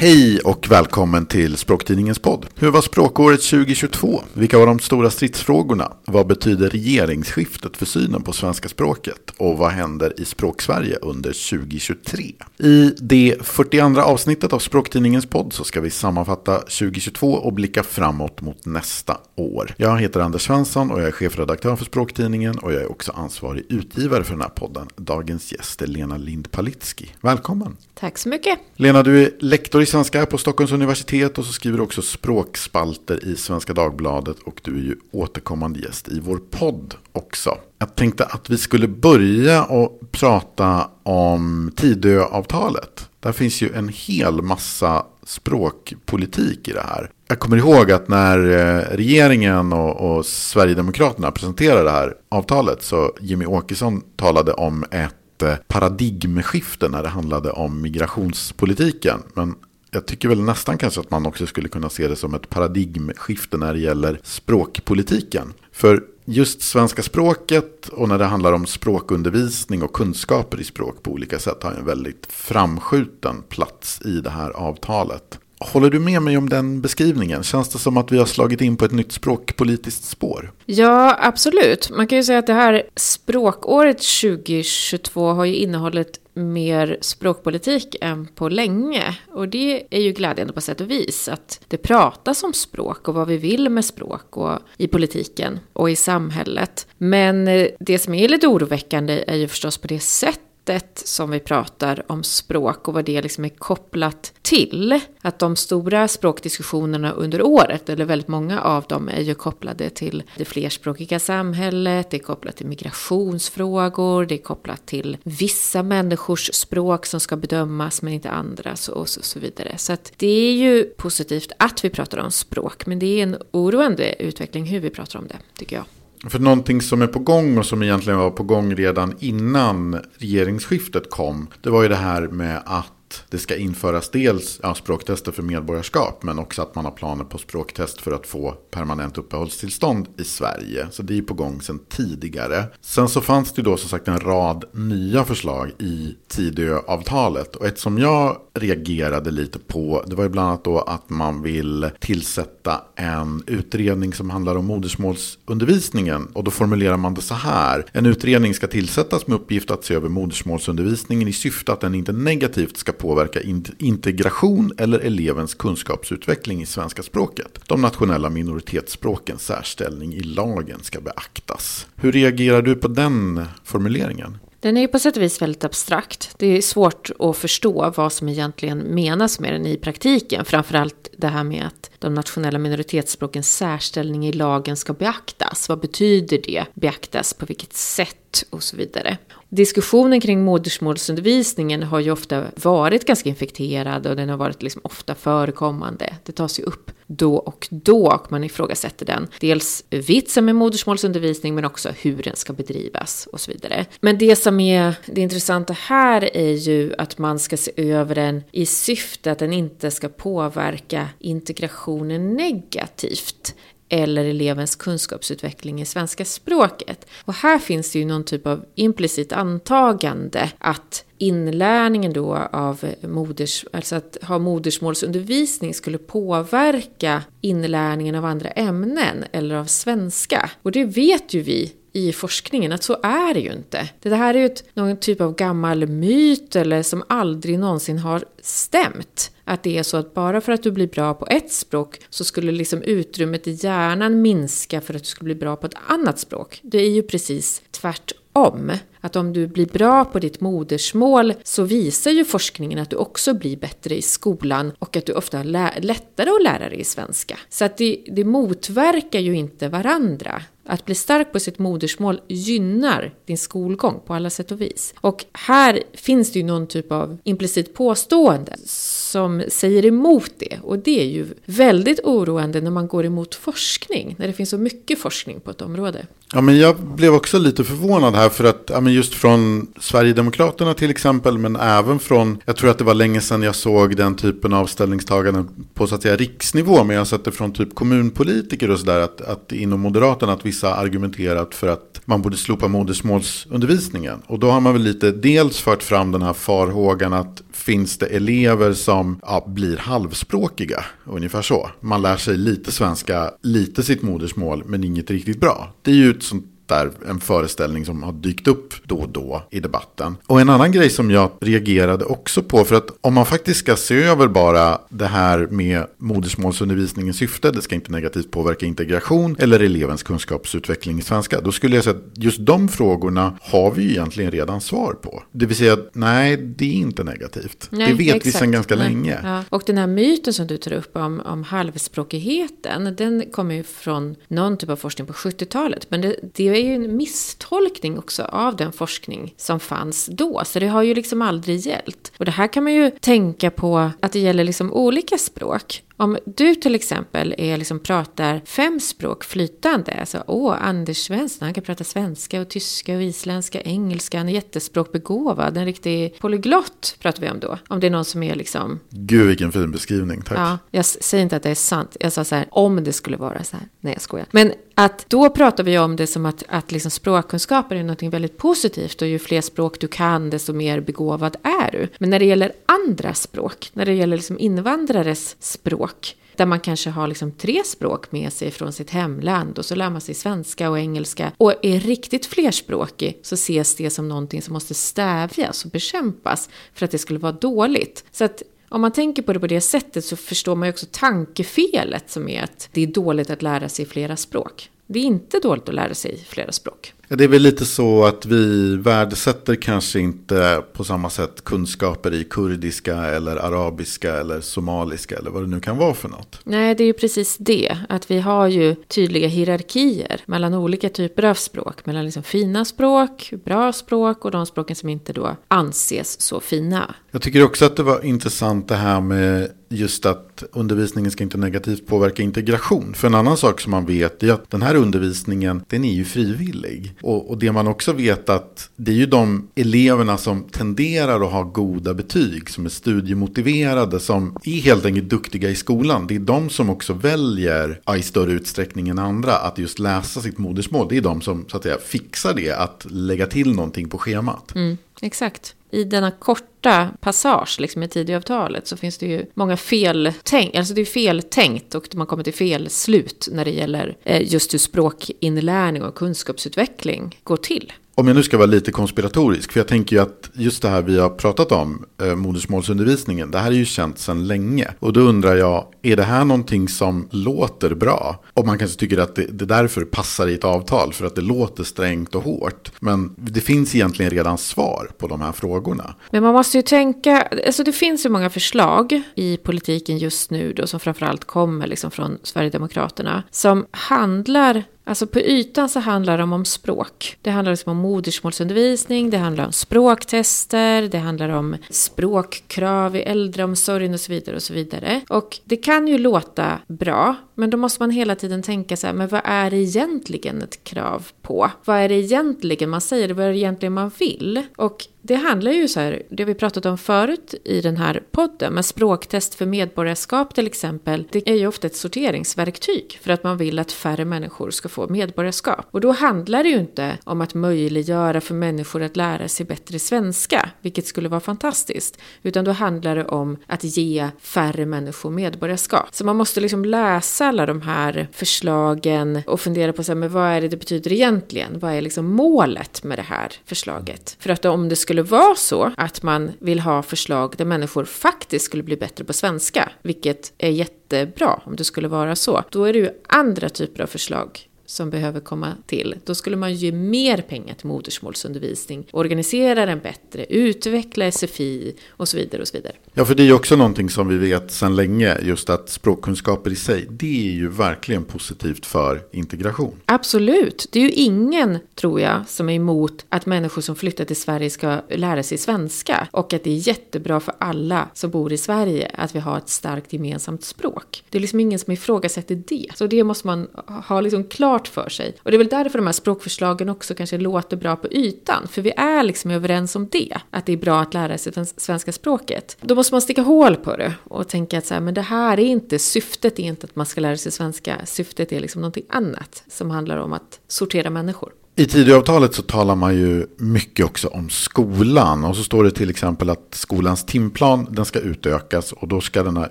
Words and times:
Hej 0.00 0.40
och 0.40 0.70
välkommen 0.70 1.26
till 1.26 1.56
Språktidningens 1.56 2.18
podd. 2.18 2.46
Hur 2.54 2.70
var 2.70 2.80
språkåret 2.80 3.42
2022? 3.42 4.22
Vilka 4.34 4.58
var 4.58 4.66
de 4.66 4.78
stora 4.78 5.10
stridsfrågorna? 5.10 5.92
Vad 6.04 6.26
betyder 6.26 6.70
regeringsskiftet 6.70 7.76
för 7.76 7.86
synen 7.86 8.22
på 8.22 8.32
svenska 8.32 8.68
språket? 8.68 9.30
Och 9.36 9.58
vad 9.58 9.70
händer 9.70 10.20
i 10.20 10.24
Språksverige 10.24 10.96
under 11.02 11.50
2023? 11.50 12.32
I 12.58 12.94
det 13.00 13.36
42 13.40 14.00
avsnittet 14.00 14.52
av 14.52 14.58
Språktidningens 14.58 15.26
podd 15.26 15.52
så 15.52 15.64
ska 15.64 15.80
vi 15.80 15.90
sammanfatta 15.90 16.58
2022 16.58 17.32
och 17.32 17.52
blicka 17.52 17.82
framåt 17.82 18.40
mot 18.40 18.66
nästa 18.66 19.16
år. 19.40 19.74
Jag 19.76 20.00
heter 20.00 20.20
Anders 20.20 20.42
Svensson 20.42 20.90
och 20.90 21.00
jag 21.00 21.06
är 21.06 21.12
chefredaktör 21.12 21.76
för 21.76 21.84
Språktidningen 21.84 22.58
och 22.58 22.72
jag 22.72 22.82
är 22.82 22.90
också 22.90 23.12
ansvarig 23.12 23.64
utgivare 23.68 24.24
för 24.24 24.32
den 24.32 24.40
här 24.40 24.48
podden. 24.48 24.88
Dagens 24.96 25.52
gäst 25.52 25.82
är 25.82 25.86
Lena 25.86 26.16
Lind 26.16 26.50
Palitski. 26.50 27.10
Välkommen! 27.20 27.76
Tack 27.94 28.18
så 28.18 28.28
mycket! 28.28 28.58
Lena, 28.76 29.02
du 29.02 29.22
är 29.22 29.30
lektor 29.38 29.82
i 29.82 29.86
svenska 29.86 30.26
på 30.26 30.38
Stockholms 30.38 30.72
universitet 30.72 31.38
och 31.38 31.44
så 31.44 31.52
skriver 31.52 31.78
du 31.78 31.84
också 31.84 32.02
språkspalter 32.02 33.24
i 33.24 33.36
Svenska 33.36 33.74
Dagbladet 33.74 34.38
och 34.38 34.60
du 34.64 34.74
är 34.78 34.82
ju 34.82 34.96
återkommande 35.12 35.80
gäst 35.80 36.08
i 36.08 36.20
vår 36.20 36.40
podd 36.50 36.94
också. 37.12 37.58
Jag 37.78 37.94
tänkte 37.94 38.24
att 38.24 38.50
vi 38.50 38.58
skulle 38.58 38.88
börja 38.88 39.64
och 39.64 40.00
prata 40.12 40.90
om 41.02 41.72
Tidöavtalet. 41.76 43.08
Där 43.20 43.32
finns 43.32 43.62
ju 43.62 43.72
en 43.72 43.88
hel 43.88 44.42
massa 44.42 45.06
språkpolitik 45.30 46.68
i 46.68 46.72
det 46.72 46.84
här. 46.86 47.10
Jag 47.28 47.38
kommer 47.38 47.56
ihåg 47.56 47.92
att 47.92 48.08
när 48.08 48.38
eh, 48.38 48.96
regeringen 48.96 49.72
och, 49.72 50.16
och 50.16 50.26
Sverigedemokraterna 50.26 51.30
presenterade 51.30 51.82
det 51.82 51.90
här 51.90 52.14
avtalet 52.28 52.82
så 52.82 53.12
Jimmy 53.20 53.46
Åkesson 53.46 54.02
talade 54.16 54.52
om 54.52 54.84
ett 54.90 55.42
eh, 55.42 55.54
paradigmskifte 55.68 56.88
när 56.88 57.02
det 57.02 57.08
handlade 57.08 57.50
om 57.50 57.82
migrationspolitiken. 57.82 59.22
Men 59.34 59.54
jag 59.90 60.06
tycker 60.06 60.28
väl 60.28 60.42
nästan 60.42 60.78
kanske 60.78 61.00
att 61.00 61.10
man 61.10 61.26
också 61.26 61.46
skulle 61.46 61.68
kunna 61.68 61.88
se 61.88 62.08
det 62.08 62.16
som 62.16 62.34
ett 62.34 62.50
paradigmskifte 62.50 63.56
när 63.56 63.74
det 63.74 63.80
gäller 63.80 64.20
språkpolitiken. 64.22 65.52
För 65.72 66.02
just 66.24 66.62
svenska 66.62 67.02
språket 67.02 67.88
och 67.88 68.08
när 68.08 68.18
det 68.18 68.24
handlar 68.24 68.52
om 68.52 68.66
språkundervisning 68.66 69.82
och 69.82 69.92
kunskaper 69.92 70.60
i 70.60 70.64
språk 70.64 71.02
på 71.02 71.10
olika 71.10 71.38
sätt 71.38 71.62
har 71.62 71.72
en 71.72 71.84
väldigt 71.84 72.26
framskjuten 72.28 73.42
plats 73.48 74.00
i 74.04 74.20
det 74.20 74.30
här 74.30 74.50
avtalet. 74.50 75.38
Håller 75.58 75.90
du 75.90 75.98
med 75.98 76.22
mig 76.22 76.36
om 76.36 76.48
den 76.48 76.80
beskrivningen? 76.80 77.42
Känns 77.42 77.68
det 77.68 77.78
som 77.78 77.96
att 77.96 78.12
vi 78.12 78.18
har 78.18 78.26
slagit 78.26 78.60
in 78.60 78.76
på 78.76 78.84
ett 78.84 78.92
nytt 78.92 79.12
språkpolitiskt 79.12 80.04
spår? 80.04 80.52
Ja, 80.66 81.16
absolut. 81.20 81.90
Man 81.90 82.06
kan 82.06 82.18
ju 82.18 82.24
säga 82.24 82.38
att 82.38 82.46
det 82.46 82.52
här 82.52 82.82
språkåret 82.96 83.96
2022 83.96 85.32
har 85.32 85.44
ju 85.44 85.56
innehållit 85.56 86.19
mer 86.34 86.98
språkpolitik 87.00 87.96
än 88.00 88.26
på 88.26 88.48
länge. 88.48 89.18
Och 89.28 89.48
det 89.48 89.86
är 89.90 90.00
ju 90.00 90.12
glädjande 90.12 90.52
på 90.52 90.60
sätt 90.60 90.80
och 90.80 90.90
vis. 90.90 91.28
Att 91.28 91.60
det 91.68 91.76
pratas 91.76 92.42
om 92.42 92.52
språk 92.52 93.08
och 93.08 93.14
vad 93.14 93.28
vi 93.28 93.36
vill 93.36 93.68
med 93.68 93.84
språk 93.84 94.36
och 94.36 94.58
i 94.76 94.88
politiken 94.88 95.58
och 95.72 95.90
i 95.90 95.96
samhället. 95.96 96.86
Men 96.98 97.48
eh, 97.48 97.66
det 97.80 97.98
som 97.98 98.14
är 98.14 98.28
lite 98.28 98.46
oroväckande 98.46 99.24
är 99.26 99.36
ju 99.36 99.48
förstås 99.48 99.78
på 99.78 99.88
det 99.88 100.00
sätt 100.00 100.40
sättet 100.66 101.06
som 101.06 101.30
vi 101.30 101.40
pratar 101.40 102.02
om 102.06 102.22
språk 102.22 102.88
och 102.88 102.94
vad 102.94 103.04
det 103.04 103.22
liksom 103.22 103.44
är 103.44 103.48
kopplat 103.48 104.32
till. 104.42 105.00
Att 105.22 105.38
de 105.38 105.56
stora 105.56 106.08
språkdiskussionerna 106.08 107.12
under 107.12 107.42
året, 107.42 107.88
eller 107.88 108.04
väldigt 108.04 108.28
många 108.28 108.60
av 108.60 108.84
dem, 108.88 109.08
är 109.08 109.20
ju 109.20 109.34
kopplade 109.34 109.90
till 109.90 110.22
det 110.36 110.44
flerspråkiga 110.44 111.18
samhället, 111.18 112.10
det 112.10 112.16
är 112.16 112.22
kopplat 112.22 112.56
till 112.56 112.66
migrationsfrågor, 112.66 114.26
det 114.26 114.34
är 114.34 114.42
kopplat 114.42 114.86
till 114.86 115.16
vissa 115.22 115.82
människors 115.82 116.50
språk 116.52 117.06
som 117.06 117.20
ska 117.20 117.36
bedömas 117.36 118.02
men 118.02 118.12
inte 118.12 118.30
andras 118.30 118.88
och 118.88 119.08
så, 119.08 119.22
så 119.22 119.38
vidare. 119.40 119.78
Så 119.78 119.92
att 119.92 120.12
det 120.16 120.26
är 120.26 120.52
ju 120.52 120.84
positivt 120.84 121.52
att 121.58 121.84
vi 121.84 121.90
pratar 121.90 122.18
om 122.18 122.30
språk, 122.30 122.86
men 122.86 122.98
det 122.98 123.06
är 123.06 123.22
en 123.22 123.36
oroande 123.50 124.22
utveckling 124.22 124.64
hur 124.64 124.80
vi 124.80 124.90
pratar 124.90 125.18
om 125.18 125.26
det, 125.26 125.38
tycker 125.56 125.76
jag. 125.76 125.84
För 126.28 126.38
någonting 126.38 126.82
som 126.82 127.02
är 127.02 127.06
på 127.06 127.18
gång 127.18 127.58
och 127.58 127.66
som 127.66 127.82
egentligen 127.82 128.18
var 128.18 128.30
på 128.30 128.42
gång 128.42 128.74
redan 128.74 129.14
innan 129.18 130.00
regeringsskiftet 130.18 131.10
kom. 131.10 131.46
Det 131.60 131.70
var 131.70 131.82
ju 131.82 131.88
det 131.88 131.96
här 131.96 132.28
med 132.28 132.62
att 132.66 132.92
det 133.28 133.38
ska 133.38 133.56
införas 133.56 134.10
dels 134.10 134.60
ja, 134.62 134.74
språktester 134.74 135.32
för 135.32 135.42
medborgarskap 135.42 136.22
men 136.22 136.38
också 136.38 136.62
att 136.62 136.74
man 136.74 136.84
har 136.84 136.92
planer 136.92 137.24
på 137.24 137.38
språktest 137.38 138.00
för 138.00 138.12
att 138.12 138.26
få 138.26 138.50
permanent 138.70 139.18
uppehållstillstånd 139.18 140.08
i 140.18 140.24
Sverige. 140.24 140.86
Så 140.90 141.02
det 141.02 141.18
är 141.18 141.22
på 141.22 141.34
gång 141.34 141.60
sedan 141.62 141.80
tidigare. 141.88 142.64
Sen 142.80 143.08
så 143.08 143.20
fanns 143.20 143.52
det 143.52 143.62
då 143.62 143.76
som 143.76 143.88
sagt 143.88 144.08
en 144.08 144.20
rad 144.20 144.64
nya 144.72 145.24
förslag 145.24 145.70
i 145.78 146.16
Tidöavtalet 146.28 147.56
och 147.56 147.66
ett 147.66 147.78
som 147.78 147.98
jag 147.98 148.36
reagerade 148.54 149.30
lite 149.30 149.58
på 149.58 150.04
det 150.06 150.16
var 150.16 150.24
ju 150.24 150.30
bland 150.30 150.48
annat 150.48 150.64
då 150.64 150.78
att 150.80 151.10
man 151.10 151.42
vill 151.42 151.90
tillsätta 152.00 152.80
en 152.96 153.42
utredning 153.46 154.12
som 154.12 154.30
handlar 154.30 154.56
om 154.56 154.66
modersmålsundervisningen 154.66 156.26
och 156.32 156.44
då 156.44 156.50
formulerar 156.50 156.96
man 156.96 157.14
det 157.14 157.22
så 157.22 157.34
här. 157.34 157.86
En 157.92 158.06
utredning 158.06 158.54
ska 158.54 158.66
tillsättas 158.66 159.26
med 159.26 159.36
uppgift 159.36 159.70
att 159.70 159.84
se 159.84 159.94
över 159.94 160.08
modersmålsundervisningen 160.08 161.28
i 161.28 161.32
syfte 161.32 161.72
att 161.72 161.80
den 161.80 161.94
inte 161.94 162.12
negativt 162.12 162.76
ska 162.76 162.92
påverka 163.00 163.40
integration 163.78 164.72
eller 164.78 164.98
elevens 164.98 165.54
kunskapsutveckling 165.54 166.62
i 166.62 166.66
svenska 166.66 167.02
språket. 167.02 167.60
De 167.66 167.82
nationella 167.82 168.30
minoritetsspråkens 168.30 169.46
särställning 169.46 170.14
i 170.14 170.20
lagen 170.20 170.80
ska 170.82 171.00
beaktas. 171.00 171.86
Hur 171.96 172.12
reagerar 172.12 172.62
du 172.62 172.74
på 172.74 172.88
den 172.88 173.44
formuleringen? 173.64 174.38
Den 174.60 174.76
är 174.76 174.80
ju 174.80 174.88
på 174.88 174.98
sätt 174.98 175.16
och 175.16 175.22
vis 175.22 175.42
väldigt 175.42 175.64
abstrakt. 175.64 176.34
Det 176.38 176.46
är 176.46 176.60
svårt 176.60 177.10
att 177.18 177.36
förstå 177.36 177.92
vad 177.96 178.12
som 178.12 178.28
egentligen 178.28 178.78
menas 178.78 179.40
med 179.40 179.52
den 179.52 179.66
i 179.66 179.76
praktiken. 179.76 180.44
Framförallt 180.44 181.08
det 181.18 181.26
här 181.26 181.44
med 181.44 181.66
att 181.66 181.90
de 181.98 182.14
nationella 182.14 182.58
minoritetsspråkens 182.58 183.56
särställning 183.56 184.26
i 184.26 184.32
lagen 184.32 184.76
ska 184.76 184.92
beaktas. 184.92 185.68
Vad 185.68 185.80
betyder 185.80 186.40
det? 186.46 186.64
Beaktas 186.74 187.34
på 187.34 187.46
vilket 187.46 187.72
sätt? 187.72 188.16
och 188.50 188.62
så 188.62 188.76
vidare. 188.76 189.18
Diskussionen 189.52 190.20
kring 190.20 190.44
modersmålsundervisningen 190.44 191.82
har 191.82 192.00
ju 192.00 192.10
ofta 192.10 192.44
varit 192.56 193.04
ganska 193.04 193.28
infekterad 193.28 194.06
och 194.06 194.16
den 194.16 194.28
har 194.28 194.36
varit 194.36 194.62
liksom 194.62 194.80
ofta 194.84 195.14
förekommande. 195.14 196.16
Det 196.24 196.32
tas 196.32 196.60
ju 196.60 196.62
upp 196.62 196.90
då 197.06 197.36
och 197.36 197.68
då 197.70 198.06
och 198.06 198.32
man 198.32 198.44
ifrågasätter 198.44 199.06
den. 199.06 199.28
Dels 199.40 199.84
vitsen 199.90 200.44
med 200.44 200.56
modersmålsundervisning 200.56 201.54
men 201.54 201.64
också 201.64 201.88
hur 202.00 202.22
den 202.22 202.36
ska 202.36 202.52
bedrivas 202.52 203.28
och 203.32 203.40
så 203.40 203.52
vidare. 203.52 203.86
Men 204.00 204.18
det 204.18 204.36
som 204.36 204.60
är 204.60 204.94
det 205.06 205.20
intressanta 205.20 205.72
här 205.72 206.36
är 206.36 206.52
ju 206.52 206.94
att 206.98 207.18
man 207.18 207.38
ska 207.38 207.56
se 207.56 207.72
över 207.76 208.14
den 208.14 208.42
i 208.52 208.66
syfte 208.66 209.32
att 209.32 209.38
den 209.38 209.52
inte 209.52 209.90
ska 209.90 210.08
påverka 210.08 211.08
integrationen 211.18 212.34
negativt 212.34 213.54
eller 213.90 214.24
elevens 214.24 214.76
kunskapsutveckling 214.76 215.80
i 215.80 215.86
svenska 215.86 216.24
språket. 216.24 217.06
Och 217.24 217.34
här 217.34 217.58
finns 217.58 217.92
det 217.92 217.98
ju 217.98 218.04
någon 218.04 218.24
typ 218.24 218.46
av 218.46 218.64
implicit 218.74 219.32
antagande 219.32 220.50
att 220.58 221.04
inlärningen 221.20 222.12
då 222.12 222.36
av 222.52 222.84
moders, 223.02 223.64
alltså 223.72 223.96
att 223.96 224.18
ha 224.22 224.38
modersmålsundervisning 224.38 225.74
skulle 225.74 225.98
påverka 225.98 227.22
inlärningen 227.40 228.14
av 228.14 228.24
andra 228.24 228.50
ämnen 228.50 229.24
eller 229.32 229.54
av 229.54 229.64
svenska. 229.64 230.50
Och 230.62 230.72
det 230.72 230.84
vet 230.84 231.34
ju 231.34 231.42
vi 231.42 231.72
i 231.92 232.12
forskningen 232.12 232.72
att 232.72 232.82
så 232.82 232.96
är 233.02 233.34
det 233.34 233.40
ju 233.40 233.52
inte. 233.52 233.88
Det 234.02 234.14
här 234.14 234.34
är 234.34 234.38
ju 234.38 234.46
ett, 234.46 234.64
någon 234.74 234.96
typ 234.96 235.20
av 235.20 235.34
gammal 235.34 235.86
myt 235.86 236.56
eller 236.56 236.82
som 236.82 237.02
aldrig 237.08 237.58
någonsin 237.58 237.98
har 237.98 238.24
stämt. 238.40 239.30
Att 239.44 239.62
det 239.62 239.78
är 239.78 239.82
så 239.82 239.96
att 239.96 240.14
bara 240.14 240.40
för 240.40 240.52
att 240.52 240.62
du 240.62 240.70
blir 240.70 240.86
bra 240.86 241.14
på 241.14 241.26
ett 241.30 241.52
språk 241.52 242.00
så 242.10 242.24
skulle 242.24 242.52
liksom 242.52 242.82
utrymmet 242.82 243.46
i 243.46 243.50
hjärnan 243.50 244.22
minska 244.22 244.80
för 244.80 244.94
att 244.94 245.02
du 245.02 245.08
skulle 245.08 245.34
bli 245.34 245.34
bra 245.34 245.56
på 245.56 245.66
ett 245.66 245.76
annat 245.86 246.18
språk. 246.18 246.60
Det 246.62 246.78
är 246.78 246.90
ju 246.90 247.02
precis 247.02 247.62
tvärtom. 247.70 248.72
Att 249.00 249.16
om 249.16 249.32
du 249.32 249.46
blir 249.46 249.66
bra 249.66 250.04
på 250.04 250.18
ditt 250.18 250.40
modersmål 250.40 251.34
så 251.44 251.62
visar 251.62 252.10
ju 252.10 252.24
forskningen 252.24 252.78
att 252.78 252.90
du 252.90 252.96
också 252.96 253.34
blir 253.34 253.56
bättre 253.56 253.96
i 253.96 254.02
skolan 254.02 254.72
och 254.78 254.96
att 254.96 255.06
du 255.06 255.12
ofta 255.12 255.36
har 255.38 255.44
lättare 255.80 256.30
att 256.30 256.42
lära 256.42 256.68
dig 256.68 256.84
svenska. 256.84 257.38
Så 257.48 257.64
att 257.64 257.76
det, 257.76 258.04
det 258.06 258.24
motverkar 258.24 259.20
ju 259.20 259.36
inte 259.36 259.68
varandra. 259.68 260.42
Att 260.64 260.84
bli 260.84 260.94
stark 260.94 261.32
på 261.32 261.40
sitt 261.40 261.58
modersmål 261.58 262.20
gynnar 262.28 263.14
din 263.24 263.38
skolgång 263.38 264.00
på 264.06 264.14
alla 264.14 264.30
sätt 264.30 264.52
och 264.52 264.60
vis. 264.60 264.94
Och 265.00 265.24
här 265.32 265.82
finns 265.94 266.32
det 266.32 266.38
ju 266.38 266.44
någon 266.44 266.66
typ 266.66 266.92
av 266.92 267.18
implicit 267.24 267.74
påstående 267.74 268.56
som 268.66 269.42
säger 269.48 269.86
emot 269.86 270.32
det. 270.38 270.58
Och 270.62 270.78
det 270.78 271.00
är 271.00 271.06
ju 271.06 271.26
väldigt 271.44 272.00
oroande 272.00 272.60
när 272.60 272.70
man 272.70 272.88
går 272.88 273.06
emot 273.06 273.34
forskning, 273.34 274.16
när 274.18 274.26
det 274.26 274.32
finns 274.32 274.50
så 274.50 274.58
mycket 274.58 274.98
forskning 274.98 275.40
på 275.40 275.50
ett 275.50 275.62
område. 275.62 276.06
Ja, 276.32 276.40
men 276.40 276.58
jag 276.58 276.76
blev 276.76 277.14
också 277.14 277.38
lite 277.38 277.64
förvånad 277.64 278.14
här 278.14 278.28
för 278.28 278.44
att 278.44 278.70
ja, 278.72 278.80
men 278.80 278.92
just 278.92 279.14
från 279.14 279.66
Sverigedemokraterna 279.80 280.74
till 280.74 280.90
exempel, 280.90 281.38
men 281.38 281.56
även 281.56 281.98
från, 281.98 282.38
jag 282.44 282.56
tror 282.56 282.70
att 282.70 282.78
det 282.78 282.84
var 282.84 282.94
länge 282.94 283.20
sedan 283.20 283.42
jag 283.42 283.54
såg 283.54 283.96
den 283.96 284.14
typen 284.14 284.52
av 284.52 284.66
ställningstaganden 284.66 285.48
på 285.74 285.86
så 285.86 285.94
att 285.94 286.02
säga 286.02 286.16
riksnivå, 286.16 286.84
men 286.84 286.94
jag 286.94 287.00
har 287.00 287.04
sett 287.04 287.24
det 287.24 287.32
från 287.32 287.52
typ 287.52 287.74
kommunpolitiker 287.74 288.70
och 288.70 288.78
sådär, 288.78 289.00
att, 289.00 289.20
att 289.20 289.52
inom 289.52 289.80
Moderaterna 289.80 290.32
att 290.32 290.46
vissa 290.46 290.60
vissa 290.60 290.74
argumenterat 290.74 291.54
för 291.54 291.68
att 291.68 292.00
man 292.04 292.22
borde 292.22 292.36
slopa 292.36 292.68
modersmålsundervisningen. 292.68 294.22
Och 294.26 294.38
då 294.38 294.50
har 294.50 294.60
man 294.60 294.72
väl 294.72 294.82
lite 294.82 295.10
dels 295.10 295.60
fört 295.60 295.82
fram 295.82 296.12
den 296.12 296.22
här 296.22 296.32
farhågan 296.32 297.12
att 297.12 297.42
finns 297.60 297.98
det 297.98 298.06
elever 298.06 298.72
som 298.72 299.20
ja, 299.22 299.44
blir 299.48 299.76
halvspråkiga, 299.76 300.84
ungefär 301.04 301.42
så. 301.42 301.70
Man 301.80 302.02
lär 302.02 302.16
sig 302.16 302.36
lite 302.36 302.72
svenska, 302.72 303.30
lite 303.42 303.82
sitt 303.82 304.02
modersmål, 304.02 304.62
men 304.66 304.84
inget 304.84 305.10
riktigt 305.10 305.40
bra. 305.40 305.74
Det 305.82 305.90
är 305.90 305.94
ju 305.94 306.10
ett 306.10 306.22
sånt 306.22 306.46
där 306.70 306.90
en 307.08 307.20
föreställning 307.20 307.84
som 307.84 308.02
har 308.02 308.12
dykt 308.12 308.48
upp 308.48 308.74
då 308.84 308.96
och 308.96 309.08
då 309.08 309.42
i 309.50 309.60
debatten. 309.60 310.16
Och 310.26 310.40
en 310.40 310.48
annan 310.48 310.72
grej 310.72 310.90
som 310.90 311.10
jag 311.10 311.30
reagerade 311.40 312.04
också 312.04 312.42
på, 312.42 312.64
för 312.64 312.76
att 312.76 312.88
om 313.00 313.14
man 313.14 313.26
faktiskt 313.26 313.60
ska 313.60 313.76
se 313.76 314.02
över 314.02 314.28
bara 314.28 314.78
det 314.88 315.06
här 315.06 315.46
med 315.50 315.86
modersmålsundervisningens 315.98 317.16
syfte, 317.16 317.50
det 317.50 317.62
ska 317.62 317.74
inte 317.74 317.92
negativt 317.92 318.30
påverka 318.30 318.66
integration 318.66 319.36
eller 319.38 319.60
elevens 319.60 320.02
kunskapsutveckling 320.02 320.98
i 320.98 321.02
svenska, 321.02 321.40
då 321.40 321.52
skulle 321.52 321.74
jag 321.74 321.84
säga 321.84 321.96
att 321.96 322.18
just 322.18 322.46
de 322.46 322.68
frågorna 322.68 323.38
har 323.40 323.70
vi 323.70 323.90
egentligen 323.90 324.30
redan 324.30 324.60
svar 324.60 324.92
på. 324.92 325.22
Det 325.32 325.46
vill 325.46 325.56
säga 325.56 325.72
att 325.72 325.90
nej, 325.92 326.36
det 326.36 326.64
är 326.64 326.72
inte 326.72 327.04
negativt. 327.04 327.68
Nej, 327.70 327.88
det 327.88 327.94
vet 327.94 328.16
exakt. 328.16 328.26
vi 328.26 328.32
sedan 328.32 328.52
ganska 328.52 328.76
nej. 328.76 328.88
länge. 328.88 329.18
Ja. 329.22 329.44
Och 329.48 329.62
den 329.66 329.78
här 329.78 329.86
myten 329.86 330.32
som 330.32 330.46
du 330.46 330.56
tar 330.56 330.72
upp 330.72 330.96
om, 330.96 331.20
om 331.20 331.42
halvspråkigheten, 331.42 332.94
den 332.96 333.24
kommer 333.32 333.54
ju 333.54 333.62
från 333.62 334.16
någon 334.28 334.56
typ 334.56 334.70
av 334.70 334.76
forskning 334.76 335.06
på 335.06 335.12
70-talet. 335.12 335.86
Men 335.90 336.00
det, 336.00 336.16
det 336.34 336.48
är 336.60 336.66
ju 336.66 336.74
en 336.74 336.96
misstolkning 336.96 337.98
också 337.98 338.22
av 338.22 338.56
den 338.56 338.72
forskning 338.72 339.34
som 339.36 339.60
fanns 339.60 340.06
då. 340.06 340.42
Så 340.44 340.58
det 340.58 340.66
har 340.66 340.82
ju 340.82 340.94
liksom 340.94 341.22
aldrig 341.22 341.58
gällt. 341.58 342.12
Och 342.18 342.24
det 342.24 342.30
här 342.30 342.46
kan 342.46 342.64
man 342.64 342.74
ju 342.74 342.90
tänka 342.90 343.50
på 343.50 343.90
att 344.00 344.12
det 344.12 344.18
gäller 344.20 344.44
liksom 344.44 344.72
olika 344.72 345.18
språk. 345.18 345.82
Om 346.00 346.18
du 346.24 346.54
till 346.54 346.74
exempel 346.74 347.34
är 347.38 347.56
liksom 347.56 347.78
pratar 347.78 348.40
fem 348.44 348.80
språk 348.80 349.24
flytande, 349.24 349.92
alltså 350.00 350.24
åh, 350.26 350.56
Anders 350.60 350.96
Svensson, 350.96 351.46
han 351.46 351.54
kan 351.54 351.64
prata 351.64 351.84
svenska 351.84 352.40
och 352.40 352.48
tyska 352.48 352.96
och 352.96 353.02
isländska, 353.02 353.60
engelska, 353.60 354.18
han 354.18 354.28
är 354.28 354.32
jättespråkbegåvad, 354.32 355.56
en 355.56 355.64
riktig 355.64 356.18
polyglott 356.18 356.96
pratar 356.98 357.20
vi 357.20 357.30
om 357.30 357.40
då. 357.40 357.58
Om 357.68 357.80
det 357.80 357.86
är 357.86 357.90
någon 357.90 358.04
som 358.04 358.22
är 358.22 358.34
liksom... 358.34 358.80
Gud 358.90 359.26
vilken 359.26 359.52
fin 359.52 359.70
beskrivning, 359.70 360.22
tack. 360.22 360.38
Ja, 360.38 360.58
jag 360.70 360.84
säger 360.84 361.22
inte 361.22 361.36
att 361.36 361.42
det 361.42 361.50
är 361.50 361.54
sant, 361.54 361.96
jag 362.00 362.12
sa 362.12 362.24
så 362.24 362.34
här, 362.34 362.46
om 362.50 362.84
det 362.84 362.92
skulle 362.92 363.16
vara 363.16 363.44
så 363.44 363.56
här. 363.56 363.66
Nej, 363.80 363.92
jag 363.92 364.02
skojar. 364.02 364.26
Men 364.30 364.52
att 364.74 365.04
då 365.08 365.30
pratar 365.30 365.64
vi 365.64 365.78
om 365.78 365.96
det 365.96 366.06
som 366.06 366.26
att, 366.26 366.44
att 366.48 366.72
liksom 366.72 366.90
språkkunskaper 366.90 367.76
är 367.76 367.82
något 367.82 368.02
väldigt 368.02 368.38
positivt 368.38 369.02
och 369.02 369.08
ju 369.08 369.18
fler 369.18 369.40
språk 369.40 369.80
du 369.80 369.88
kan, 369.88 370.30
desto 370.30 370.52
mer 370.52 370.80
begåvad 370.80 371.36
är 371.42 371.70
du. 371.70 371.88
Men 371.98 372.10
när 372.10 372.18
det 372.18 372.24
gäller 372.24 372.52
andra 372.66 373.14
språk, 373.14 373.70
när 373.72 373.86
det 373.86 373.94
gäller 373.94 374.16
liksom 374.16 374.38
invandrares 374.38 375.36
språk, 375.40 375.89
där 376.36 376.46
man 376.46 376.60
kanske 376.60 376.90
har 376.90 377.08
liksom 377.08 377.32
tre 377.32 377.64
språk 377.64 378.12
med 378.12 378.32
sig 378.32 378.50
från 378.50 378.72
sitt 378.72 378.90
hemland 378.90 379.58
och 379.58 379.64
så 379.64 379.74
lär 379.74 379.90
man 379.90 380.00
sig 380.00 380.14
svenska 380.14 380.70
och 380.70 380.78
engelska 380.78 381.32
och 381.36 381.54
är 381.62 381.80
riktigt 381.80 382.26
flerspråkig 382.26 383.18
så 383.22 383.34
ses 383.34 383.76
det 383.76 383.90
som 383.90 384.08
någonting 384.08 384.42
som 384.42 384.52
måste 384.52 384.74
stävjas 384.74 385.64
och 385.64 385.70
bekämpas 385.70 386.48
för 386.74 386.84
att 386.84 386.90
det 386.90 386.98
skulle 386.98 387.18
vara 387.18 387.32
dåligt. 387.32 388.04
Så 388.10 388.24
att 388.24 388.42
om 388.68 388.80
man 388.80 388.92
tänker 388.92 389.22
på 389.22 389.32
det 389.32 389.40
på 389.40 389.46
det 389.46 389.60
sättet 389.60 390.04
så 390.04 390.16
förstår 390.16 390.56
man 390.56 390.68
ju 390.68 390.72
också 390.72 390.86
tankefelet 390.90 392.10
som 392.10 392.28
är 392.28 392.42
att 392.42 392.68
det 392.72 392.82
är 392.82 392.86
dåligt 392.86 393.30
att 393.30 393.42
lära 393.42 393.68
sig 393.68 393.86
flera 393.86 394.16
språk. 394.16 394.70
Det 394.86 394.98
är 394.98 395.04
inte 395.04 395.38
dåligt 395.38 395.68
att 395.68 395.74
lära 395.74 395.94
sig 395.94 396.24
flera 396.28 396.52
språk. 396.52 396.94
Ja, 397.12 397.16
det 397.16 397.24
är 397.24 397.28
väl 397.28 397.42
lite 397.42 397.64
så 397.64 398.04
att 398.04 398.26
vi 398.26 398.76
värdesätter 398.76 399.54
kanske 399.54 400.00
inte 400.00 400.62
på 400.72 400.84
samma 400.84 401.10
sätt 401.10 401.44
kunskaper 401.44 402.14
i 402.14 402.24
kurdiska 402.24 402.96
eller 402.96 403.36
arabiska 403.36 404.16
eller 404.16 404.40
somaliska 404.40 405.16
eller 405.16 405.30
vad 405.30 405.42
det 405.42 405.46
nu 405.46 405.60
kan 405.60 405.76
vara 405.76 405.94
för 405.94 406.08
något. 406.08 406.40
Nej, 406.44 406.74
det 406.74 406.84
är 406.84 406.86
ju 406.86 406.92
precis 406.92 407.36
det. 407.36 407.76
Att 407.88 408.10
vi 408.10 408.20
har 408.20 408.46
ju 408.46 408.74
tydliga 408.74 409.28
hierarkier 409.28 410.20
mellan 410.26 410.54
olika 410.54 410.88
typer 410.88 411.22
av 411.22 411.34
språk. 411.34 411.86
Mellan 411.86 412.04
liksom 412.04 412.22
fina 412.22 412.64
språk, 412.64 413.32
bra 413.44 413.72
språk 413.72 414.24
och 414.24 414.30
de 414.30 414.46
språken 414.46 414.76
som 414.76 414.88
inte 414.88 415.12
då 415.12 415.36
anses 415.48 416.20
så 416.20 416.40
fina. 416.40 416.94
Jag 417.10 417.22
tycker 417.22 417.44
också 417.44 417.64
att 417.64 417.76
det 417.76 417.82
var 417.82 418.04
intressant 418.04 418.68
det 418.68 418.76
här 418.76 419.00
med 419.00 419.50
just 419.72 420.06
att 420.06 420.44
undervisningen 420.52 421.10
ska 421.10 421.24
inte 421.24 421.38
negativt 421.38 421.86
påverka 421.86 422.22
integration. 422.22 422.94
För 422.94 423.06
en 423.06 423.14
annan 423.14 423.36
sak 423.36 423.60
som 423.60 423.70
man 423.70 423.86
vet 423.86 424.22
är 424.22 424.32
att 424.32 424.50
den 424.50 424.62
här 424.62 424.74
undervisningen, 424.74 425.64
den 425.68 425.84
är 425.84 425.92
ju 425.92 426.04
frivillig. 426.04 426.94
Och, 427.02 427.30
och, 427.30 427.38
det 427.38 427.52
man 427.52 427.66
också 427.66 427.92
vet 427.92 428.28
att 428.28 428.70
det 428.76 428.90
är 428.90 428.94
ju 428.94 429.06
de 429.06 429.48
eleverna 429.54 430.18
som 430.18 430.42
tenderar 430.42 431.20
att 431.26 431.32
ha 431.32 431.42
goda 431.42 431.94
betyg, 431.94 432.50
som 432.50 432.64
är 432.64 432.70
studiemotiverade, 432.70 434.00
som 434.00 434.36
är 434.44 434.60
helt 434.60 434.84
enkelt 434.84 435.10
duktiga 435.10 435.50
i 435.50 435.54
skolan. 435.54 436.06
Det 436.06 436.14
är 436.14 436.20
de 436.20 436.50
som 436.50 436.70
också 436.70 436.92
väljer 436.92 437.80
i 437.98 438.02
större 438.02 438.32
utsträckning 438.32 438.88
än 438.88 438.98
andra 438.98 439.36
att 439.36 439.58
just 439.58 439.78
läsa 439.78 440.20
sitt 440.20 440.38
modersmål. 440.38 440.86
Det 440.88 440.96
är 440.96 441.00
de 441.00 441.20
som 441.20 441.44
så 441.48 441.56
att 441.56 441.62
säga 441.62 441.78
fixar 441.78 442.34
det, 442.34 442.52
att 442.52 442.86
lägga 442.90 443.26
till 443.26 443.54
någonting 443.54 443.88
på 443.88 443.98
schemat. 443.98 444.54
Mm, 444.54 444.78
exakt 445.02 445.54
i 445.72 445.84
denna 445.84 446.10
korta 446.10 446.88
passage 447.00 447.56
liksom 447.60 447.82
i 447.82 447.88
Tidöavtalet 447.88 448.66
så 448.66 448.76
finns 448.76 448.98
det 448.98 449.06
ju 449.06 449.26
många 449.34 449.56
feltänk, 449.56 450.54
alltså 450.54 450.74
det 450.74 450.80
är 450.80 450.84
feltänkt 450.84 451.74
och 451.74 451.94
man 451.94 452.06
kommer 452.06 452.24
till 452.24 452.34
fel 452.34 452.70
slut 452.70 453.28
när 453.32 453.44
det 453.44 453.50
gäller 453.50 453.96
eh, 454.04 454.32
just 454.32 454.54
hur 454.54 454.58
språkinlärning 454.58 455.82
och 455.82 455.94
kunskapsutveckling 455.94 457.18
går 457.24 457.36
till. 457.36 457.72
Om 457.94 458.06
jag 458.06 458.16
nu 458.16 458.22
ska 458.22 458.36
vara 458.36 458.46
lite 458.46 458.72
konspiratorisk, 458.72 459.52
för 459.52 459.60
jag 459.60 459.68
tänker 459.68 459.96
ju 459.96 460.02
att 460.02 460.30
just 460.32 460.62
det 460.62 460.68
här 460.68 460.82
vi 460.82 460.98
har 460.98 461.10
pratat 461.10 461.52
om, 461.52 461.86
eh, 462.02 462.14
modersmålsundervisningen, 462.16 463.30
det 463.30 463.38
här 463.38 463.50
är 463.50 463.54
ju 463.54 463.64
känt 463.64 463.98
sedan 463.98 464.26
länge. 464.26 464.68
Och 464.78 464.92
då 464.92 465.00
undrar 465.00 465.36
jag, 465.36 465.66
är 465.82 465.96
det 465.96 466.02
här 466.02 466.24
någonting 466.24 466.68
som 466.68 467.08
låter 467.10 467.74
bra? 467.74 468.22
Och 468.34 468.46
man 468.46 468.58
kanske 468.58 468.80
tycker 468.80 468.98
att 468.98 469.14
det, 469.14 469.26
det 469.30 469.44
därför 469.44 469.84
passar 469.84 470.28
i 470.28 470.34
ett 470.34 470.44
avtal, 470.44 470.92
för 470.92 471.06
att 471.06 471.14
det 471.14 471.20
låter 471.20 471.64
strängt 471.64 472.14
och 472.14 472.22
hårt. 472.22 472.72
Men 472.80 473.14
det 473.16 473.40
finns 473.40 473.74
egentligen 473.74 474.10
redan 474.10 474.38
svar 474.38 474.90
på 474.98 475.06
de 475.06 475.20
här 475.20 475.32
frågorna. 475.32 475.94
Men 476.10 476.22
man 476.22 476.32
måste 476.32 476.56
ju 476.56 476.62
tänka, 476.62 477.28
alltså 477.46 477.64
det 477.64 477.72
finns 477.72 478.06
ju 478.06 478.10
många 478.10 478.30
förslag 478.30 479.02
i 479.14 479.36
politiken 479.36 479.98
just 479.98 480.30
nu 480.30 480.52
då, 480.52 480.66
som 480.66 480.80
framförallt 480.80 481.24
kommer 481.24 481.66
liksom 481.66 481.90
från 481.90 482.18
Sverigedemokraterna, 482.22 483.22
som 483.30 483.66
handlar 483.70 484.64
Alltså 484.90 485.06
på 485.06 485.20
ytan 485.20 485.68
så 485.68 485.80
handlar 485.80 486.18
det 486.18 486.24
om 486.24 486.44
språk. 486.44 487.16
Det 487.22 487.30
handlar 487.30 487.52
liksom 487.52 487.70
om 487.70 487.76
modersmålsundervisning, 487.76 489.10
det 489.10 489.18
handlar 489.18 489.46
om 489.46 489.52
språktester, 489.52 490.82
det 490.82 490.98
handlar 490.98 491.28
om 491.28 491.56
språkkrav 491.70 492.96
i 492.96 493.02
äldreomsorgen 493.02 493.94
och 493.94 494.00
så 494.00 494.12
vidare 494.12 494.36
och 494.36 494.42
så 494.42 494.54
vidare. 494.54 495.00
Och 495.08 495.38
det 495.44 495.56
kan 495.70 495.88
ju 495.88 495.98
låta 495.98 496.58
bra, 496.68 497.14
men 497.34 497.50
då 497.50 497.56
måste 497.56 497.82
man 497.82 497.90
hela 497.90 498.14
tiden 498.14 498.42
tänka 498.42 498.76
så 498.76 498.86
här, 498.86 498.94
men 498.94 499.08
vad 499.08 499.20
är 499.24 499.50
det 499.50 499.56
egentligen 499.56 500.42
ett 500.42 500.64
krav 500.64 501.06
på? 501.22 501.50
Vad 501.64 501.76
är 501.76 501.88
det 501.88 501.94
egentligen 501.94 502.70
man 502.70 502.80
säger? 502.80 503.14
Vad 503.14 503.26
är 503.26 503.30
det 503.30 503.38
egentligen 503.38 503.72
man 503.72 503.90
vill? 503.98 504.42
Och 504.56 504.86
det 505.02 505.14
handlar 505.14 505.52
ju 505.52 505.68
så 505.68 505.80
här, 505.80 506.02
det 506.08 506.22
har 506.22 506.26
vi 506.26 506.34
pratat 506.34 506.66
om 506.66 506.78
förut 506.78 507.34
i 507.44 507.60
den 507.60 507.76
här 507.76 508.02
podden, 508.10 508.52
men 508.52 508.64
språktest 508.64 509.34
för 509.34 509.46
medborgarskap 509.46 510.34
till 510.34 510.46
exempel, 510.46 511.08
det 511.12 511.30
är 511.30 511.34
ju 511.34 511.46
ofta 511.46 511.66
ett 511.66 511.76
sorteringsverktyg 511.76 512.98
för 513.02 513.12
att 513.12 513.24
man 513.24 513.36
vill 513.36 513.58
att 513.58 513.72
färre 513.72 514.04
människor 514.04 514.50
ska 514.50 514.68
få 514.68 514.88
medborgarskap. 514.88 515.66
Och 515.70 515.80
då 515.80 515.92
handlar 515.92 516.42
det 516.42 516.48
ju 516.48 516.58
inte 516.58 516.98
om 517.04 517.20
att 517.20 517.34
möjliggöra 517.34 518.20
för 518.20 518.34
människor 518.34 518.82
att 518.82 518.96
lära 518.96 519.28
sig 519.28 519.46
bättre 519.46 519.78
svenska, 519.78 520.50
vilket 520.60 520.86
skulle 520.86 521.08
vara 521.08 521.20
fantastiskt, 521.20 522.00
utan 522.22 522.44
då 522.44 522.52
handlar 522.52 522.96
det 522.96 523.04
om 523.04 523.36
att 523.46 523.64
ge 523.64 524.08
färre 524.20 524.66
människor 524.66 525.10
medborgarskap. 525.10 525.88
Så 525.90 526.04
man 526.04 526.16
måste 526.16 526.40
liksom 526.40 526.64
läsa 526.64 527.26
alla 527.26 527.46
de 527.46 527.62
här 527.62 528.08
förslagen 528.12 529.22
och 529.26 529.40
fundera 529.40 529.72
på 529.72 529.84
så 529.84 529.92
här, 529.92 529.96
men 529.96 530.12
vad 530.12 530.28
är 530.28 530.40
det 530.40 530.48
det 530.48 530.56
betyder 530.56 530.92
egentligen? 530.92 531.58
Vad 531.58 531.72
är 531.72 531.80
liksom 531.80 532.06
målet 532.06 532.82
med 532.84 532.98
det 532.98 533.02
här 533.02 533.32
förslaget? 533.44 534.16
För 534.20 534.30
att 534.30 534.44
om 534.44 534.68
det 534.68 534.76
skulle 534.90 535.02
vara 535.02 535.34
så 535.34 535.72
att 535.76 536.02
man 536.02 536.32
vill 536.38 536.60
ha 536.60 536.82
förslag 536.82 537.34
där 537.38 537.44
människor 537.44 537.84
faktiskt 537.84 538.44
skulle 538.44 538.62
bli 538.62 538.76
bättre 538.76 539.04
på 539.04 539.12
svenska, 539.12 539.72
vilket 539.82 540.32
är 540.38 540.48
jättebra 540.48 541.42
om 541.44 541.56
det 541.56 541.64
skulle 541.64 541.88
vara 541.88 542.16
så, 542.16 542.44
då 542.50 542.64
är 542.64 542.72
det 542.72 542.78
ju 542.78 542.90
andra 543.08 543.48
typer 543.48 543.82
av 543.82 543.86
förslag 543.86 544.48
som 544.66 544.90
behöver 544.90 545.20
komma 545.20 545.48
till. 545.66 545.96
Då 546.04 546.14
skulle 546.14 546.36
man 546.36 546.54
ge 546.54 546.72
mer 546.72 547.18
pengar 547.22 547.54
till 547.54 547.66
modersmålsundervisning, 547.66 548.86
organisera 548.92 549.66
den 549.66 549.78
bättre, 549.78 550.24
utveckla 550.24 551.10
SFI 551.10 551.76
och 551.88 552.08
så 552.08 552.16
vidare 552.16 552.42
och 552.42 552.48
så 552.48 552.56
vidare. 552.56 552.74
Ja, 552.94 553.04
för 553.04 553.14
det 553.14 553.22
är 553.22 553.24
ju 553.24 553.32
också 553.32 553.56
någonting 553.56 553.90
som 553.90 554.08
vi 554.08 554.18
vet 554.18 554.50
sedan 554.50 554.76
länge, 554.76 555.18
just 555.22 555.50
att 555.50 555.68
språkkunskaper 555.68 556.50
i 556.50 556.56
sig, 556.56 556.86
det 556.90 557.28
är 557.28 557.32
ju 557.32 557.48
verkligen 557.48 558.04
positivt 558.04 558.66
för 558.66 559.02
integration. 559.12 559.76
Absolut, 559.84 560.66
det 560.72 560.78
är 560.78 560.82
ju 560.82 560.90
ingen 560.90 561.58
tror 561.74 562.00
jag, 562.00 562.28
som 562.28 562.48
är 562.48 562.54
emot 562.54 563.04
att 563.08 563.26
människor 563.26 563.62
som 563.62 563.76
flyttar 563.76 564.04
till 564.04 564.16
Sverige 564.16 564.50
ska 564.50 564.80
lära 564.88 565.22
sig 565.22 565.38
svenska. 565.38 566.08
Och 566.10 566.32
att 566.32 566.44
det 566.44 566.50
är 566.50 566.68
jättebra 566.68 567.20
för 567.20 567.34
alla 567.38 567.88
som 567.94 568.10
bor 568.10 568.32
i 568.32 568.36
Sverige 568.36 568.90
att 568.94 569.14
vi 569.14 569.18
har 569.18 569.38
ett 569.38 569.48
starkt 569.48 569.92
gemensamt 569.92 570.44
språk. 570.44 571.04
Det 571.10 571.18
är 571.18 571.20
liksom 571.20 571.40
ingen 571.40 571.58
som 571.58 571.72
ifrågasätter 571.72 572.42
det. 572.48 572.66
Så 572.74 572.86
det 572.86 573.04
måste 573.04 573.26
man 573.26 573.48
ha 573.86 574.00
liksom 574.00 574.24
klart 574.24 574.68
för 574.68 574.88
sig. 574.88 575.14
Och 575.22 575.30
det 575.30 575.36
är 575.36 575.38
väl 575.38 575.48
därför 575.48 575.78
de 575.78 575.86
här 575.86 575.92
språkförslagen 575.92 576.68
också 576.68 576.94
kanske 576.94 577.18
låter 577.18 577.56
bra 577.56 577.76
på 577.76 577.88
ytan. 577.92 578.48
För 578.48 578.62
vi 578.62 578.72
är 578.76 579.02
liksom 579.02 579.30
överens 579.30 579.76
om 579.76 579.88
det. 579.88 580.16
Att 580.30 580.46
det 580.46 580.52
är 580.52 580.56
bra 580.56 580.80
att 580.80 580.94
lära 580.94 581.18
sig 581.18 581.32
svenska 581.56 581.92
språket. 581.92 582.56
Då 582.60 582.79
måste 582.80 582.94
man 582.94 583.02
sticka 583.02 583.22
hål 583.22 583.56
på 583.56 583.76
det 583.76 583.94
och 584.04 584.28
tänka 584.28 584.58
att 584.58 584.66
så 584.66 584.74
här, 584.74 584.80
men 584.80 584.94
det 584.94 585.00
här 585.00 585.40
är 585.40 585.44
inte 585.44 585.78
syftet 585.78 586.38
är 586.38 586.42
inte 586.42 586.66
att 586.66 586.76
man 586.76 586.86
ska 586.86 587.00
lära 587.00 587.16
sig 587.16 587.32
svenska. 587.32 587.86
Syftet 587.86 588.32
är 588.32 588.40
liksom 588.40 588.60
någonting 588.60 588.84
annat 588.88 589.44
som 589.48 589.70
handlar 589.70 589.96
om 589.96 590.12
att 590.12 590.40
sortera 590.48 590.90
människor. 590.90 591.32
I 591.60 591.66
Tidöavtalet 591.66 592.34
så 592.34 592.42
talar 592.42 592.74
man 592.76 592.96
ju 592.96 593.26
mycket 593.36 593.86
också 593.86 594.08
om 594.08 594.30
skolan. 594.30 595.24
Och 595.24 595.36
så 595.36 595.44
står 595.44 595.64
det 595.64 595.70
till 595.70 595.90
exempel 595.90 596.30
att 596.30 596.48
skolans 596.50 597.04
timplan 597.04 597.66
den 597.70 597.84
ska 597.84 597.98
utökas. 597.98 598.72
Och 598.72 598.88
då 598.88 599.00
ska 599.00 599.22
den 599.22 599.36
här 599.36 599.48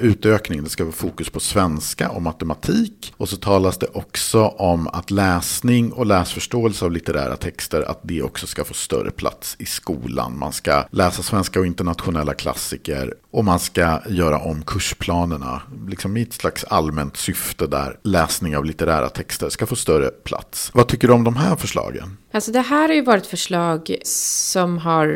utökningen, 0.01 0.63
det 0.63 0.69
ska 0.69 0.83
vara 0.83 0.93
fokus 0.93 1.29
på 1.29 1.39
svenska 1.39 2.09
och 2.09 2.21
matematik. 2.21 3.13
Och 3.17 3.29
så 3.29 3.37
talas 3.37 3.77
det 3.77 3.87
också 3.93 4.47
om 4.47 4.87
att 4.87 5.11
läsning 5.11 5.91
och 5.91 6.05
läsförståelse 6.05 6.85
av 6.85 6.91
litterära 6.91 7.35
texter, 7.35 7.81
att 7.81 7.99
det 8.03 8.21
också 8.21 8.47
ska 8.47 8.63
få 8.63 8.73
större 8.73 9.11
plats 9.11 9.55
i 9.59 9.65
skolan. 9.65 10.37
Man 10.37 10.53
ska 10.53 10.85
läsa 10.91 11.23
svenska 11.23 11.59
och 11.59 11.65
internationella 11.65 12.33
klassiker. 12.33 13.13
Och 13.31 13.45
man 13.45 13.59
ska 13.59 13.99
göra 14.07 14.39
om 14.39 14.61
kursplanerna, 14.61 15.61
liksom 15.87 16.17
i 16.17 16.21
ett 16.21 16.33
slags 16.33 16.63
allmänt 16.63 17.17
syfte 17.17 17.67
där 17.67 17.99
läsning 18.03 18.57
av 18.57 18.65
litterära 18.65 19.09
texter 19.09 19.49
ska 19.49 19.65
få 19.65 19.75
större 19.75 20.09
plats. 20.09 20.71
Vad 20.73 20.87
tycker 20.87 21.07
du 21.07 21.13
om 21.13 21.23
de 21.23 21.35
här 21.35 21.55
förslagen? 21.55 22.17
Alltså 22.31 22.51
det 22.51 22.59
här 22.59 22.87
har 22.87 22.95
ju 22.95 23.01
varit 23.01 23.25
förslag 23.25 23.95
som 24.03 24.77
har 24.77 25.07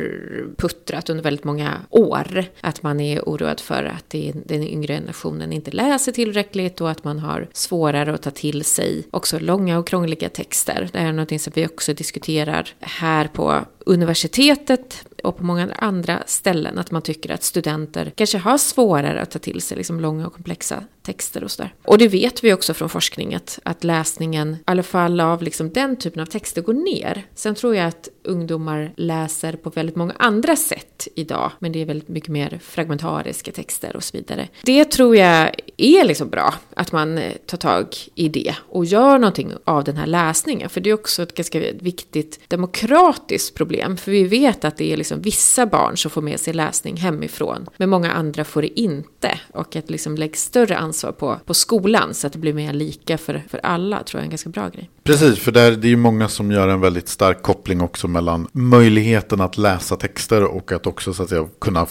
puttrat 0.57 1.09
under 1.09 1.23
väldigt 1.23 1.43
många 1.43 1.77
år. 1.89 2.45
Att 2.61 2.83
man 2.83 2.99
är 2.99 3.21
oroad 3.21 3.59
för 3.59 3.83
att 3.83 4.09
den 4.45 4.63
yngre 4.63 4.93
generationen 4.93 5.53
inte 5.53 5.71
läser 5.71 6.11
tillräckligt 6.11 6.81
och 6.81 6.91
att 6.91 7.03
man 7.03 7.19
har 7.19 7.47
svårare 7.53 8.13
att 8.13 8.21
ta 8.21 8.31
till 8.31 8.63
sig 8.63 9.07
också 9.11 9.39
långa 9.39 9.79
och 9.79 9.87
krångliga 9.87 10.29
texter. 10.29 10.89
Det 10.91 10.99
här 10.99 11.07
är 11.07 11.13
något 11.13 11.41
som 11.41 11.53
vi 11.55 11.65
också 11.65 11.93
diskuterar 11.93 12.69
här 12.79 13.27
på 13.27 13.65
universitetet 13.85 15.05
och 15.23 15.37
på 15.37 15.43
många 15.43 15.69
andra 15.77 16.23
ställen 16.25 16.77
att 16.79 16.91
man 16.91 17.01
tycker 17.01 17.31
att 17.33 17.43
studenter 17.43 18.11
kanske 18.15 18.37
har 18.37 18.57
svårare 18.57 19.21
att 19.21 19.31
ta 19.31 19.39
till 19.39 19.61
sig 19.61 19.77
liksom 19.77 19.99
långa 19.99 20.27
och 20.27 20.33
komplexa 20.33 20.83
texter 21.01 21.43
och 21.43 21.51
sådär. 21.51 21.73
Och 21.83 21.97
det 21.97 22.07
vet 22.07 22.43
vi 22.43 22.53
också 22.53 22.73
från 22.73 22.89
forskning 22.89 23.35
att, 23.35 23.59
att 23.63 23.83
läsningen, 23.83 24.53
i 24.53 24.59
alla 24.65 24.83
fall 24.83 25.19
av 25.19 25.43
liksom 25.43 25.69
den 25.69 25.95
typen 25.95 26.21
av 26.21 26.25
texter, 26.25 26.61
går 26.61 26.73
ner. 26.73 27.02
Sen 27.35 27.55
tror 27.55 27.75
jag 27.75 27.87
att 27.87 28.09
ungdomar 28.23 28.93
läser 28.97 29.53
på 29.53 29.69
väldigt 29.69 29.95
många 29.95 30.13
andra 30.19 30.55
sätt 30.55 31.07
idag, 31.15 31.51
men 31.59 31.71
det 31.71 31.81
är 31.81 31.85
väldigt 31.85 32.07
mycket 32.07 32.29
mer 32.29 32.59
fragmentariska 32.63 33.51
texter 33.51 33.95
och 33.95 34.03
så 34.03 34.17
vidare. 34.17 34.47
Det 34.63 34.85
tror 34.85 35.15
jag 35.15 35.51
är 35.77 36.05
liksom 36.05 36.29
bra, 36.29 36.53
att 36.75 36.91
man 36.91 37.17
eh, 37.17 37.33
tar 37.45 37.57
tag 37.57 37.87
i 38.15 38.29
det 38.29 38.55
och 38.69 38.85
gör 38.85 39.19
någonting 39.19 39.53
av 39.65 39.83
den 39.83 39.97
här 39.97 40.07
läsningen, 40.07 40.69
för 40.69 40.81
det 40.81 40.89
är 40.89 40.93
också 40.93 41.23
ett 41.23 41.35
ganska 41.35 41.59
viktigt 41.59 42.39
demokratiskt 42.47 43.55
problem, 43.55 43.97
för 43.97 44.11
vi 44.11 44.23
vet 44.23 44.65
att 44.65 44.77
det 44.77 44.93
är 44.93 44.97
liksom 44.97 45.21
vissa 45.21 45.65
barn 45.65 45.97
som 45.97 46.11
får 46.11 46.21
med 46.21 46.39
sig 46.39 46.53
läsning 46.53 46.97
hemifrån, 46.97 47.69
men 47.77 47.89
många 47.89 48.11
andra 48.11 48.43
får 48.43 48.61
det 48.61 48.79
inte, 48.79 49.39
och 49.53 49.75
att 49.75 49.89
liksom 49.89 50.15
lägga 50.15 50.33
större 50.33 50.77
ansvar 50.77 51.11
på, 51.11 51.39
på 51.45 51.53
skolan 51.53 52.13
så 52.13 52.27
att 52.27 52.33
det 52.33 52.39
blir 52.39 52.53
mer 52.53 52.73
lika 52.73 53.17
för, 53.17 53.43
för 53.49 53.59
alla, 53.63 54.03
tror 54.03 54.19
jag 54.19 54.21
är 54.21 54.25
en 54.25 54.29
ganska 54.29 54.49
bra 54.49 54.69
grej. 54.69 54.89
Precis, 55.03 55.39
för 55.39 55.51
där, 55.51 55.71
det 55.71 55.87
är 55.87 55.89
ju 55.89 55.95
många 55.95 56.27
som 56.27 56.51
gör 56.51 56.67
en 56.67 56.81
väldigt 56.81 57.07
stark 57.07 57.41
koppling 57.41 57.81
också 57.81 58.07
mellan 58.07 58.47
möjligheten 58.51 59.41
att 59.41 59.57
läsa 59.57 59.95
texter 59.95 60.43
och 60.43 60.71
att 60.71 60.87
också 60.87 61.13
så 61.13 61.23
att 61.23 61.29
säga, 61.29 61.47
kunna 61.59 61.85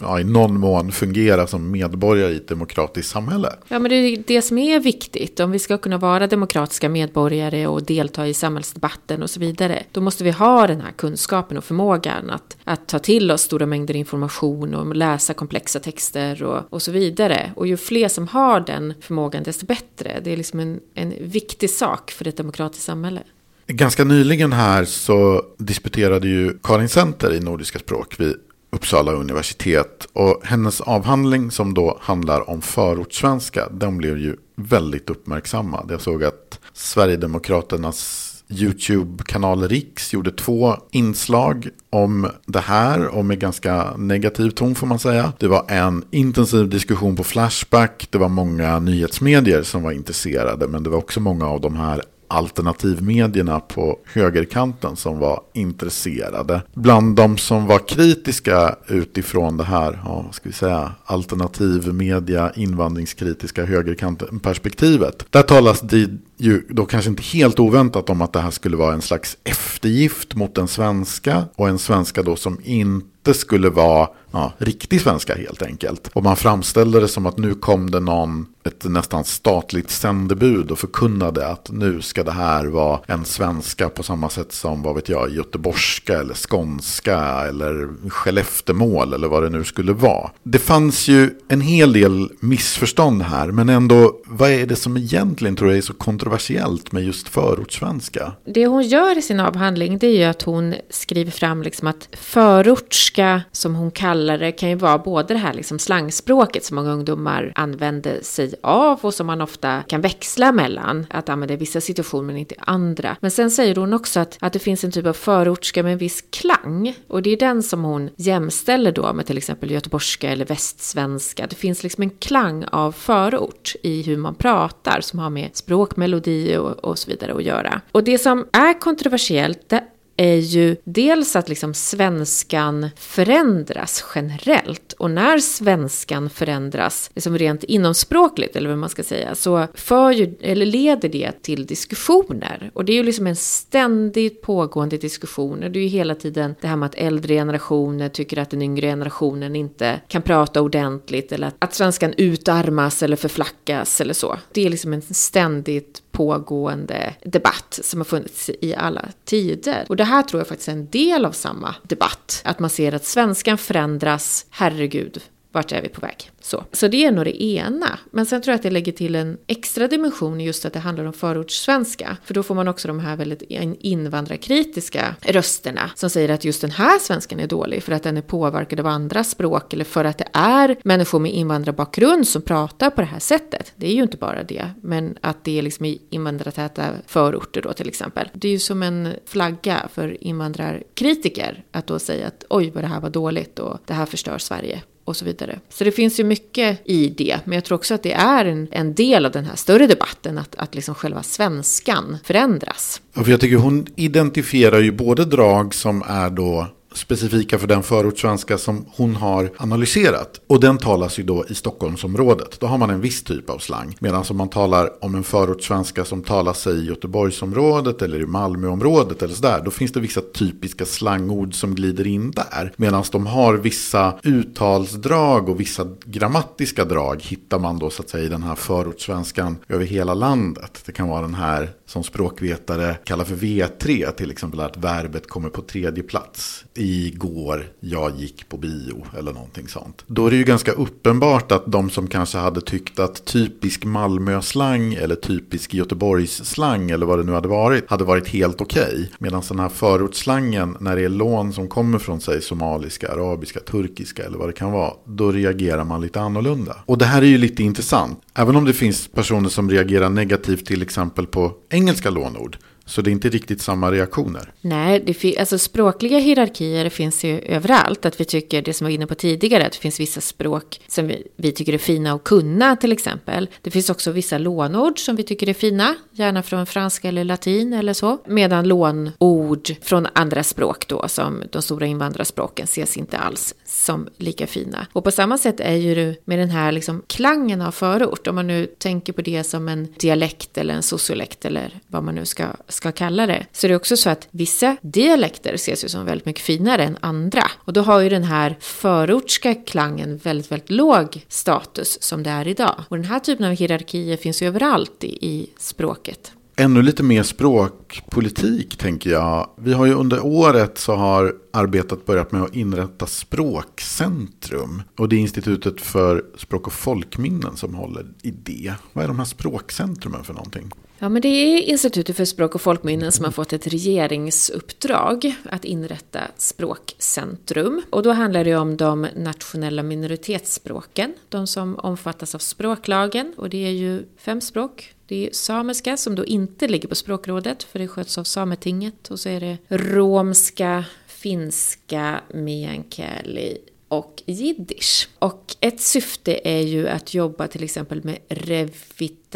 ja, 0.00 0.20
i 0.20 0.24
någon 0.24 0.60
mån 0.60 0.92
fungera 0.92 1.46
som 1.46 1.70
medborgare 1.70 2.32
i 2.32 2.36
ett 2.36 2.48
demokratiskt 2.48 3.10
samhälle. 3.10 3.52
Ja, 3.68 3.78
men 3.78 3.90
det 3.90 3.96
är 3.96 4.22
det 4.26 4.42
som 4.42 4.58
är 4.58 4.80
viktigt. 4.80 5.40
Om 5.40 5.50
vi 5.50 5.58
ska 5.58 5.78
kunna 5.78 5.98
vara 5.98 6.26
demokratiska 6.26 6.88
medborgare 6.88 7.66
och 7.66 7.82
delta 7.82 8.26
i 8.26 8.34
samhällsdebatten 8.34 9.22
och 9.22 9.30
så 9.30 9.40
vidare, 9.40 9.82
då 9.92 10.00
måste 10.00 10.24
vi 10.24 10.30
ha 10.30 10.66
den 10.66 10.80
här 10.80 10.92
kunskapen 10.92 11.58
och 11.58 11.64
förmågan 11.64 12.30
att, 12.30 12.56
att 12.64 12.88
ta 12.88 12.98
till 12.98 13.30
oss 13.30 13.42
stora 13.42 13.66
mängder 13.66 13.96
information 13.96 14.74
och 14.74 14.96
läsa 14.96 15.34
komplexa 15.34 15.80
texter 15.80 16.42
och, 16.42 16.62
och 16.70 16.82
så 16.82 16.92
vidare. 16.92 17.52
Och 17.56 17.66
ju 17.66 17.76
fler 17.76 18.08
som 18.08 18.28
har 18.28 18.60
den 18.60 18.94
förmågan, 19.00 19.42
desto 19.42 19.66
bättre. 19.66 20.20
Det 20.24 20.32
är 20.32 20.36
liksom 20.36 20.60
en, 20.60 20.80
en 20.94 21.14
viktig 21.20 21.70
sak 21.70 22.10
för 22.10 22.28
ett 22.28 22.36
demokratiskt 22.36 22.84
samhälle. 22.84 23.20
Ganska 23.66 24.04
nyligen 24.04 24.52
här 24.52 24.84
så 24.84 25.42
disputerade 25.58 26.28
ju 26.28 26.58
Karin 26.62 26.88
Center 26.88 27.34
i 27.34 27.40
nordiska 27.40 27.78
språk 27.78 28.20
vid 28.20 28.36
Uppsala 28.70 29.12
universitet. 29.12 30.08
Och 30.12 30.40
hennes 30.44 30.80
avhandling 30.80 31.50
som 31.50 31.74
då 31.74 31.98
handlar 32.00 32.50
om 32.50 32.62
förortssvenska, 32.62 33.68
den 33.68 33.98
blev 33.98 34.18
ju 34.18 34.36
väldigt 34.56 35.10
uppmärksammad. 35.10 35.90
Jag 35.90 36.00
såg 36.00 36.24
att 36.24 36.60
Sverigedemokraternas 36.72 38.34
YouTube-kanal 38.50 39.68
Riks 39.68 40.12
gjorde 40.12 40.30
två 40.30 40.76
inslag 40.90 41.68
om 41.90 42.30
det 42.46 42.60
här 42.60 43.06
och 43.06 43.24
med 43.24 43.40
ganska 43.40 43.96
negativ 43.96 44.50
ton 44.50 44.74
får 44.74 44.86
man 44.86 44.98
säga. 44.98 45.32
Det 45.38 45.48
var 45.48 45.64
en 45.68 46.04
intensiv 46.10 46.68
diskussion 46.68 47.16
på 47.16 47.24
Flashback. 47.24 48.08
Det 48.10 48.18
var 48.18 48.28
många 48.28 48.78
nyhetsmedier 48.78 49.62
som 49.62 49.82
var 49.82 49.92
intresserade 49.92 50.68
men 50.68 50.82
det 50.82 50.90
var 50.90 50.98
också 50.98 51.20
många 51.20 51.46
av 51.46 51.60
de 51.60 51.76
här 51.76 52.02
alternativmedierna 52.28 53.60
på 53.60 53.98
högerkanten 54.04 54.96
som 54.96 55.18
var 55.18 55.40
intresserade. 55.54 56.62
Bland 56.74 57.16
de 57.16 57.38
som 57.38 57.66
var 57.66 57.88
kritiska 57.88 58.76
utifrån 58.86 59.56
det 59.56 59.64
här, 59.64 60.00
ja, 60.04 60.22
vad 60.26 60.34
ska 60.34 60.48
vi 60.48 60.54
säga, 60.54 60.92
alternativmedia, 61.04 62.52
invandringskritiska 62.56 63.64
högerkanten 63.64 64.40
perspektivet. 64.40 65.26
Där 65.30 65.42
talas 65.42 65.80
det 65.80 66.08
ju 66.36 66.62
då 66.68 66.86
kanske 66.86 67.10
inte 67.10 67.22
helt 67.22 67.60
oväntat 67.60 68.10
om 68.10 68.22
att 68.22 68.32
det 68.32 68.40
här 68.40 68.50
skulle 68.50 68.76
vara 68.76 68.94
en 68.94 69.02
slags 69.02 69.38
eftergift 69.44 70.34
mot 70.34 70.54
den 70.54 70.68
svenska 70.68 71.44
och 71.54 71.68
en 71.68 71.78
svenska 71.78 72.22
då 72.22 72.36
som 72.36 72.60
inte 72.64 73.34
skulle 73.34 73.70
vara 73.70 74.08
ja, 74.30 74.52
riktig 74.58 75.00
svenska 75.00 75.34
helt 75.34 75.62
enkelt. 75.62 76.10
Och 76.12 76.22
man 76.22 76.36
framställde 76.36 77.00
det 77.00 77.08
som 77.08 77.26
att 77.26 77.38
nu 77.38 77.54
kom 77.54 77.90
det 77.90 78.00
någon, 78.00 78.46
ett 78.64 78.84
nästan 78.84 79.24
statligt 79.24 79.90
sändebud 79.90 80.70
och 80.70 80.78
förkunnade 80.78 81.46
att 81.46 81.70
nu 81.70 82.02
ska 82.02 82.24
det 82.24 82.32
här 82.32 82.66
vara 82.66 83.00
en 83.06 83.24
svenska 83.24 83.88
på 83.88 84.02
samma 84.02 84.28
sätt 84.28 84.52
som, 84.52 84.82
vad 84.82 84.94
vet 84.94 85.08
jag, 85.08 85.30
göteborgska 85.30 86.18
eller 86.18 86.34
skånska 86.34 87.18
eller 87.48 87.88
skelleftemål 88.08 89.14
eller 89.14 89.28
vad 89.28 89.42
det 89.42 89.50
nu 89.50 89.64
skulle 89.64 89.92
vara. 89.92 90.30
Det 90.42 90.58
fanns 90.58 91.08
ju 91.08 91.30
en 91.48 91.60
hel 91.60 91.92
del 91.92 92.28
missförstånd 92.40 93.22
här, 93.22 93.46
men 93.46 93.68
ändå, 93.68 94.12
vad 94.26 94.50
är 94.50 94.66
det 94.66 94.76
som 94.76 94.96
egentligen 94.96 95.56
tror 95.56 95.70
jag 95.70 95.78
är 95.78 95.82
så 95.82 95.94
kontroversiellt 95.94 96.92
med 96.92 97.04
just 97.04 97.28
förortssvenska? 97.28 98.32
Det 98.54 98.66
hon 98.66 98.82
gör 98.82 99.18
i 99.18 99.22
sin 99.22 99.40
avhandling, 99.40 99.98
det 99.98 100.06
är 100.06 100.18
ju 100.18 100.24
att 100.24 100.42
hon 100.42 100.74
skriver 100.90 101.30
fram 101.30 101.62
liksom 101.62 101.88
att 101.88 102.08
förortska, 102.12 103.42
som 103.52 103.74
hon 103.74 103.90
kallar 103.90 104.27
kallare 104.28 104.52
kan 104.52 104.68
ju 104.68 104.74
vara 104.74 104.98
både 104.98 105.34
det 105.34 105.40
här 105.40 105.54
liksom 105.54 105.78
slangspråket 105.78 106.64
som 106.64 106.74
många 106.74 106.92
ungdomar 106.92 107.52
använder 107.54 108.22
sig 108.22 108.54
av 108.62 108.98
och 109.02 109.14
som 109.14 109.26
man 109.26 109.40
ofta 109.40 109.82
kan 109.82 110.00
växla 110.00 110.52
mellan. 110.52 111.06
Att 111.10 111.28
använda 111.28 111.54
i 111.54 111.56
vissa 111.56 111.80
situationer 111.80 112.26
men 112.26 112.36
inte 112.36 112.54
i 112.54 112.58
andra. 112.60 113.16
Men 113.20 113.30
sen 113.30 113.50
säger 113.50 113.76
hon 113.76 113.92
också 113.92 114.20
att, 114.20 114.38
att 114.40 114.52
det 114.52 114.58
finns 114.58 114.84
en 114.84 114.92
typ 114.92 115.06
av 115.06 115.12
förortska 115.12 115.82
med 115.82 115.92
en 115.92 115.98
viss 115.98 116.24
klang. 116.30 116.94
Och 117.08 117.22
det 117.22 117.30
är 117.30 117.36
den 117.36 117.62
som 117.62 117.84
hon 117.84 118.10
jämställer 118.16 118.92
då 118.92 119.12
med 119.12 119.26
till 119.26 119.38
exempel 119.38 119.70
göteborgska 119.70 120.30
eller 120.30 120.44
västsvenska. 120.44 121.46
Det 121.46 121.56
finns 121.56 121.82
liksom 121.82 122.02
en 122.02 122.10
klang 122.10 122.64
av 122.64 122.92
förort 122.92 123.74
i 123.82 124.02
hur 124.02 124.16
man 124.16 124.34
pratar 124.34 125.00
som 125.00 125.18
har 125.18 125.30
med 125.30 125.50
språk, 125.52 125.96
melodi 125.96 126.56
och, 126.56 126.84
och 126.84 126.98
så 126.98 127.10
vidare 127.10 127.34
att 127.34 127.42
göra. 127.42 127.80
Och 127.92 128.04
det 128.04 128.18
som 128.18 128.46
är 128.52 128.80
kontroversiellt 128.80 129.68
det 129.68 129.84
är 130.20 130.36
ju 130.36 130.76
dels 130.84 131.36
att 131.36 131.48
liksom 131.48 131.74
svenskan 131.74 132.90
förändras 132.96 134.04
generellt. 134.14 134.92
Och 134.92 135.10
när 135.10 135.38
svenskan 135.38 136.30
förändras, 136.30 137.10
liksom 137.14 137.38
rent 137.38 137.64
inomspråkligt 137.64 138.56
eller 138.56 138.68
vad 138.68 138.78
man 138.78 138.88
ska 138.88 139.02
säga, 139.02 139.34
så 139.34 139.66
för 139.74 140.10
ju, 140.10 140.34
eller 140.40 140.66
leder 140.66 141.08
det 141.08 141.42
till 141.42 141.66
diskussioner. 141.66 142.70
Och 142.74 142.84
det 142.84 142.92
är 142.92 142.96
ju 142.96 143.02
liksom 143.02 143.26
en 143.26 143.36
ständigt 143.36 144.42
pågående 144.42 144.96
diskussion. 144.96 145.60
Det 145.60 145.78
är 145.78 145.82
ju 145.82 145.88
hela 145.88 146.14
tiden 146.14 146.54
det 146.60 146.66
här 146.66 146.76
med 146.76 146.86
att 146.86 146.94
äldre 146.94 147.34
generationer 147.34 148.08
tycker 148.08 148.38
att 148.38 148.50
den 148.50 148.62
yngre 148.62 148.86
generationen 148.86 149.56
inte 149.56 150.00
kan 150.08 150.22
prata 150.22 150.62
ordentligt 150.62 151.32
eller 151.32 151.46
att, 151.46 151.56
att 151.58 151.74
svenskan 151.74 152.14
utarmas 152.16 153.02
eller 153.02 153.16
förflackas 153.16 154.00
eller 154.00 154.14
så. 154.14 154.38
Det 154.52 154.66
är 154.66 154.70
liksom 154.70 154.92
en 154.92 155.02
ständigt 155.02 156.02
pågående 156.12 157.14
debatt 157.22 157.78
som 157.82 158.00
har 158.00 158.04
funnits 158.04 158.50
i 158.60 158.74
alla 158.74 159.08
tider. 159.24 159.86
Och 159.88 159.96
det 159.96 160.04
här 160.04 160.22
tror 160.22 160.40
jag 160.40 160.48
faktiskt 160.48 160.68
är 160.68 160.72
en 160.72 160.90
del 160.90 161.24
av 161.24 161.32
samma 161.32 161.74
debatt. 161.82 162.42
Att 162.44 162.58
man 162.58 162.70
ser 162.70 162.94
att 162.94 163.04
svenskan 163.04 163.58
förändras, 163.58 164.46
herregud, 164.50 165.22
vart 165.52 165.72
är 165.72 165.82
vi 165.82 165.88
på 165.88 166.00
väg? 166.00 166.30
Så. 166.40 166.64
så 166.72 166.88
det 166.88 167.04
är 167.04 167.12
nog 167.12 167.24
det 167.24 167.42
ena. 167.42 167.98
Men 168.10 168.26
sen 168.26 168.42
tror 168.42 168.52
jag 168.52 168.56
att 168.56 168.62
det 168.62 168.70
lägger 168.70 168.92
till 168.92 169.14
en 169.14 169.38
extra 169.46 169.88
dimension 169.88 170.40
just 170.40 170.64
att 170.64 170.72
det 170.72 170.78
handlar 170.78 171.04
om 171.04 171.12
förortssvenska. 171.12 172.16
För 172.24 172.34
då 172.34 172.42
får 172.42 172.54
man 172.54 172.68
också 172.68 172.88
de 172.88 173.00
här 173.00 173.16
väldigt 173.16 173.42
invandrarkritiska 173.80 175.14
rösterna 175.20 175.90
som 175.94 176.10
säger 176.10 176.28
att 176.28 176.44
just 176.44 176.60
den 176.60 176.70
här 176.70 176.98
svenskan 176.98 177.40
är 177.40 177.46
dålig 177.46 177.82
för 177.82 177.92
att 177.92 178.02
den 178.02 178.16
är 178.16 178.22
påverkad 178.22 178.80
av 178.80 178.86
andra 178.86 179.24
språk 179.24 179.72
eller 179.72 179.84
för 179.84 180.04
att 180.04 180.18
det 180.18 180.28
är 180.32 180.76
människor 180.82 181.18
med 181.18 181.32
invandrarbakgrund 181.32 182.28
som 182.28 182.42
pratar 182.42 182.90
på 182.90 183.00
det 183.00 183.06
här 183.06 183.18
sättet. 183.18 183.72
Det 183.76 183.86
är 183.86 183.94
ju 183.94 184.02
inte 184.02 184.16
bara 184.16 184.42
det, 184.42 184.70
men 184.82 185.18
att 185.20 185.44
det 185.44 185.58
är 185.58 185.62
liksom 185.62 185.84
i 185.84 186.02
invandrartäta 186.10 186.84
förorter 187.06 187.62
då 187.62 187.72
till 187.72 187.88
exempel. 187.88 188.28
Det 188.32 188.48
är 188.48 188.52
ju 188.52 188.58
som 188.58 188.82
en 188.82 189.12
flagga 189.24 189.88
för 189.94 190.24
invandrarkritiker 190.24 191.64
att 191.72 191.86
då 191.86 191.98
säga 191.98 192.26
att 192.26 192.44
oj 192.50 192.70
vad 192.70 192.84
det 192.84 192.88
här 192.88 193.00
var 193.00 193.10
dåligt 193.10 193.58
och 193.58 193.78
det 193.86 193.94
här 193.94 194.06
förstör 194.06 194.38
Sverige 194.38 194.82
och 195.08 195.16
så 195.16 195.24
vidare. 195.24 195.58
Så 195.68 195.84
det 195.84 195.92
finns 195.92 196.20
ju 196.20 196.24
mycket 196.24 196.80
i 196.84 197.08
det, 197.08 197.40
men 197.44 197.54
jag 197.54 197.64
tror 197.64 197.78
också 197.78 197.94
att 197.94 198.02
det 198.02 198.12
är 198.12 198.44
en, 198.44 198.68
en 198.70 198.94
del 198.94 199.26
av 199.26 199.32
den 199.32 199.44
här 199.44 199.56
större 199.56 199.86
debatten, 199.86 200.38
att, 200.38 200.54
att 200.54 200.74
liksom 200.74 200.94
själva 200.94 201.22
svenskan 201.22 202.18
förändras. 202.24 203.00
Ja, 203.14 203.24
för 203.24 203.30
jag 203.30 203.40
tycker 203.40 203.56
hon 203.56 203.86
identifierar 203.96 204.80
ju 204.80 204.92
både 204.92 205.24
drag 205.24 205.74
som 205.74 206.02
är 206.02 206.30
då 206.30 206.66
specifika 206.98 207.58
för 207.58 207.66
den 207.66 207.82
förortssvenska 207.82 208.58
som 208.58 208.86
hon 208.96 209.16
har 209.16 209.50
analyserat. 209.56 210.40
Och 210.46 210.60
den 210.60 210.78
talas 210.78 211.18
ju 211.18 211.22
då 211.22 211.44
i 211.48 211.54
Stockholmsområdet. 211.54 212.60
Då 212.60 212.66
har 212.66 212.78
man 212.78 212.90
en 212.90 213.00
viss 213.00 213.24
typ 213.24 213.50
av 213.50 213.58
slang. 213.58 213.96
Medan 214.00 214.24
om 214.30 214.36
man 214.36 214.48
talar 214.48 215.04
om 215.04 215.14
en 215.14 215.24
förortssvenska 215.24 216.04
som 216.04 216.22
talas 216.22 216.66
i 216.66 216.84
Göteborgsområdet 216.84 218.02
eller 218.02 218.20
i 218.20 218.26
Malmöområdet 218.26 219.22
eller 219.22 219.34
sådär. 219.34 219.62
Då 219.64 219.70
finns 219.70 219.92
det 219.92 220.00
vissa 220.00 220.20
typiska 220.34 220.86
slangord 220.86 221.54
som 221.54 221.74
glider 221.74 222.06
in 222.06 222.30
där. 222.30 222.72
Medan 222.76 223.04
de 223.12 223.26
har 223.26 223.54
vissa 223.54 224.18
uttalsdrag 224.22 225.48
och 225.48 225.60
vissa 225.60 225.86
grammatiska 226.04 226.84
drag 226.84 227.22
hittar 227.22 227.58
man 227.58 227.78
då 227.78 227.90
så 227.90 228.02
att 228.02 228.08
säga 228.08 228.24
i 228.24 228.28
den 228.28 228.42
här 228.42 228.54
förortssvenskan 228.54 229.56
över 229.68 229.84
hela 229.84 230.14
landet. 230.14 230.82
Det 230.86 230.92
kan 230.92 231.08
vara 231.08 231.22
den 231.22 231.34
här 231.34 231.70
som 231.86 232.04
språkvetare 232.04 232.96
kallar 233.04 233.24
för 233.24 233.34
V3 233.34 234.10
till 234.10 234.30
exempel 234.30 234.60
att 234.60 234.76
verbet 234.76 235.28
kommer 235.28 235.48
på 235.48 235.62
tredje 235.62 236.02
plats 236.02 236.64
igår 236.88 237.72
jag 237.80 238.16
gick 238.16 238.48
på 238.48 238.56
bio 238.56 239.06
eller 239.18 239.32
någonting 239.32 239.68
sånt. 239.68 240.04
Då 240.06 240.26
är 240.26 240.30
det 240.30 240.36
ju 240.36 240.44
ganska 240.44 240.72
uppenbart 240.72 241.52
att 241.52 241.72
de 241.72 241.90
som 241.90 242.06
kanske 242.06 242.38
hade 242.38 242.60
tyckt 242.60 242.98
att 242.98 243.24
typisk 243.24 243.84
Malmö-slang 243.84 244.94
eller 244.94 245.14
typisk 245.14 245.74
Göteborgs-slang 245.74 246.90
eller 246.90 247.06
vad 247.06 247.18
det 247.18 247.24
nu 247.24 247.32
hade 247.32 247.48
varit 247.48 247.90
hade 247.90 248.04
varit 248.04 248.28
helt 248.28 248.60
okej. 248.60 248.82
Okay. 248.82 249.06
Medan 249.18 249.42
den 249.48 249.58
här 249.58 249.68
förortsslangen 249.68 250.76
när 250.80 250.96
det 250.96 251.02
är 251.02 251.08
lån 251.08 251.52
som 251.52 251.68
kommer 251.68 251.98
från 251.98 252.20
sig 252.20 252.42
somaliska, 252.42 253.12
arabiska, 253.12 253.60
turkiska 253.60 254.24
eller 254.24 254.38
vad 254.38 254.48
det 254.48 254.52
kan 254.52 254.72
vara. 254.72 254.92
Då 255.04 255.32
reagerar 255.32 255.84
man 255.84 256.00
lite 256.00 256.20
annorlunda. 256.20 256.76
Och 256.86 256.98
det 256.98 257.04
här 257.04 257.22
är 257.22 257.26
ju 257.26 257.38
lite 257.38 257.62
intressant. 257.62 258.20
Även 258.34 258.56
om 258.56 258.64
det 258.64 258.72
finns 258.72 259.08
personer 259.08 259.48
som 259.48 259.70
reagerar 259.70 260.10
negativt 260.10 260.66
till 260.66 260.82
exempel 260.82 261.26
på 261.26 261.52
engelska 261.68 262.10
lånord 262.10 262.56
så 262.88 263.02
det 263.02 263.10
är 263.10 263.12
inte 263.12 263.28
riktigt 263.28 263.62
samma 263.62 263.92
reaktioner. 263.92 264.52
Nej, 264.60 265.02
det 265.06 265.38
alltså 265.38 265.58
språkliga 265.58 266.18
hierarkier 266.18 266.88
finns 266.88 267.24
ju 267.24 267.38
överallt. 267.38 268.06
Att 268.06 268.20
vi 268.20 268.24
tycker, 268.24 268.62
det 268.62 268.74
som 268.74 268.84
var 268.84 268.92
inne 268.92 269.06
på 269.06 269.14
tidigare, 269.14 269.66
att 269.66 269.72
det 269.72 269.78
finns 269.78 270.00
vissa 270.00 270.20
språk 270.20 270.80
som 270.88 271.06
vi, 271.06 271.26
vi 271.36 271.52
tycker 271.52 271.72
är 271.72 271.78
fina 271.78 272.12
att 272.12 272.24
kunna 272.24 272.76
till 272.76 272.92
exempel. 272.92 273.48
Det 273.62 273.70
finns 273.70 273.90
också 273.90 274.10
vissa 274.10 274.38
lånord 274.38 274.98
som 274.98 275.16
vi 275.16 275.22
tycker 275.22 275.48
är 275.48 275.54
fina, 275.54 275.94
gärna 276.12 276.42
från 276.42 276.66
franska 276.66 277.08
eller 277.08 277.24
latin 277.24 277.72
eller 277.72 277.92
så. 277.92 278.18
Medan 278.26 278.68
lånord 278.68 279.68
från 279.82 280.06
andra 280.12 280.42
språk 280.42 280.88
då, 280.88 281.08
som 281.08 281.42
de 281.52 281.62
stora 281.62 281.86
invandrarspråken, 281.86 282.64
ses 282.64 282.96
inte 282.96 283.18
alls 283.18 283.54
som 283.64 284.08
lika 284.16 284.46
fina. 284.46 284.86
Och 284.92 285.04
på 285.04 285.10
samma 285.10 285.38
sätt 285.38 285.60
är 285.60 285.74
ju 285.74 285.94
det 285.94 286.16
med 286.24 286.38
den 286.38 286.50
här 286.50 286.72
liksom 286.72 287.02
klangen 287.06 287.60
av 287.60 287.72
förort, 287.72 288.26
om 288.26 288.34
man 288.34 288.46
nu 288.46 288.66
tänker 288.66 289.12
på 289.12 289.22
det 289.22 289.44
som 289.44 289.68
en 289.68 289.94
dialekt 289.98 290.58
eller 290.58 290.74
en 290.74 290.82
sociolekt 290.82 291.44
eller 291.44 291.80
vad 291.86 292.04
man 292.04 292.14
nu 292.14 292.24
ska 292.26 292.46
ska 292.78 292.92
kalla 292.92 293.26
det, 293.26 293.46
så 293.52 293.66
är 293.66 293.68
det 293.68 293.76
också 293.76 293.96
så 293.96 294.10
att 294.10 294.28
vissa 294.30 294.76
dialekter 294.82 295.54
ses 295.54 295.84
ju 295.84 295.88
som 295.88 296.04
väldigt 296.04 296.26
mycket 296.26 296.42
finare 296.42 296.84
än 296.84 296.98
andra. 297.00 297.42
Och 297.64 297.72
då 297.72 297.80
har 297.80 298.00
ju 298.00 298.08
den 298.08 298.24
här 298.24 298.56
förortska 298.60 299.54
klangen 299.54 300.16
väldigt, 300.16 300.52
väldigt 300.52 300.70
låg 300.70 301.24
status 301.28 302.02
som 302.02 302.22
det 302.22 302.30
är 302.30 302.48
idag. 302.48 302.74
Och 302.88 302.96
den 302.96 303.06
här 303.06 303.18
typen 303.20 303.46
av 303.46 303.52
hierarkier 303.52 304.16
finns 304.16 304.42
ju 304.42 304.46
överallt 304.46 305.04
i, 305.04 305.26
i 305.26 305.50
språket. 305.58 306.32
Ännu 306.56 306.82
lite 306.82 307.02
mer 307.02 307.22
språkpolitik 307.22 308.76
tänker 308.76 309.10
jag. 309.10 309.50
Vi 309.56 309.72
har 309.72 309.86
ju 309.86 309.94
under 309.94 310.26
året 310.26 310.78
så 310.78 310.94
har 310.94 311.34
arbetet 311.52 312.06
börjat 312.06 312.32
med 312.32 312.42
att 312.42 312.56
inrätta 312.56 313.06
språkcentrum. 313.06 314.82
Och 314.98 315.08
det 315.08 315.16
är 315.16 315.20
Institutet 315.20 315.80
för 315.80 316.24
språk 316.36 316.66
och 316.66 316.72
folkminnen 316.72 317.56
som 317.56 317.74
håller 317.74 318.06
i 318.22 318.30
det. 318.30 318.74
Vad 318.92 319.04
är 319.04 319.08
de 319.08 319.18
här 319.18 319.26
språkcentrumen 319.26 320.24
för 320.24 320.34
någonting? 320.34 320.70
Ja, 321.00 321.08
men 321.08 321.22
det 321.22 321.28
är 321.28 321.62
Institutet 321.62 322.16
för 322.16 322.24
språk 322.24 322.54
och 322.54 322.60
folkminnen 322.60 323.12
som 323.12 323.24
har 323.24 323.32
fått 323.32 323.52
ett 323.52 323.66
regeringsuppdrag 323.66 325.34
att 325.44 325.64
inrätta 325.64 326.20
språkcentrum. 326.36 327.82
Och 327.90 328.02
då 328.02 328.12
handlar 328.12 328.44
det 328.44 328.56
om 328.56 328.76
de 328.76 329.06
nationella 329.16 329.82
minoritetsspråken, 329.82 331.14
de 331.28 331.46
som 331.46 331.76
omfattas 331.76 332.34
av 332.34 332.38
språklagen. 332.38 333.34
Och 333.36 333.50
det 333.50 333.66
är 333.66 333.70
ju 333.70 334.02
fem 334.16 334.40
språk. 334.40 334.94
Det 335.06 335.26
är 335.26 335.32
samiska 335.32 335.96
som 335.96 336.14
då 336.14 336.26
inte 336.26 336.68
ligger 336.68 336.88
på 336.88 336.94
språkrådet 336.94 337.62
för 337.62 337.78
det 337.78 337.88
sköts 337.88 338.18
av 338.18 338.24
Sametinget. 338.24 339.10
Och 339.10 339.20
så 339.20 339.28
är 339.28 339.40
det 339.40 339.58
romska, 339.68 340.84
finska, 341.06 342.20
meänkieli, 342.34 343.58
och 343.88 344.22
jiddisch. 344.26 345.08
Och 345.18 345.56
ett 345.60 345.80
syfte 345.80 346.40
är 346.48 346.60
ju 346.60 346.88
att 346.88 347.14
jobba 347.14 347.48
till 347.48 347.64
exempel 347.64 348.04
med 348.04 348.18
revitalisering 348.28 349.27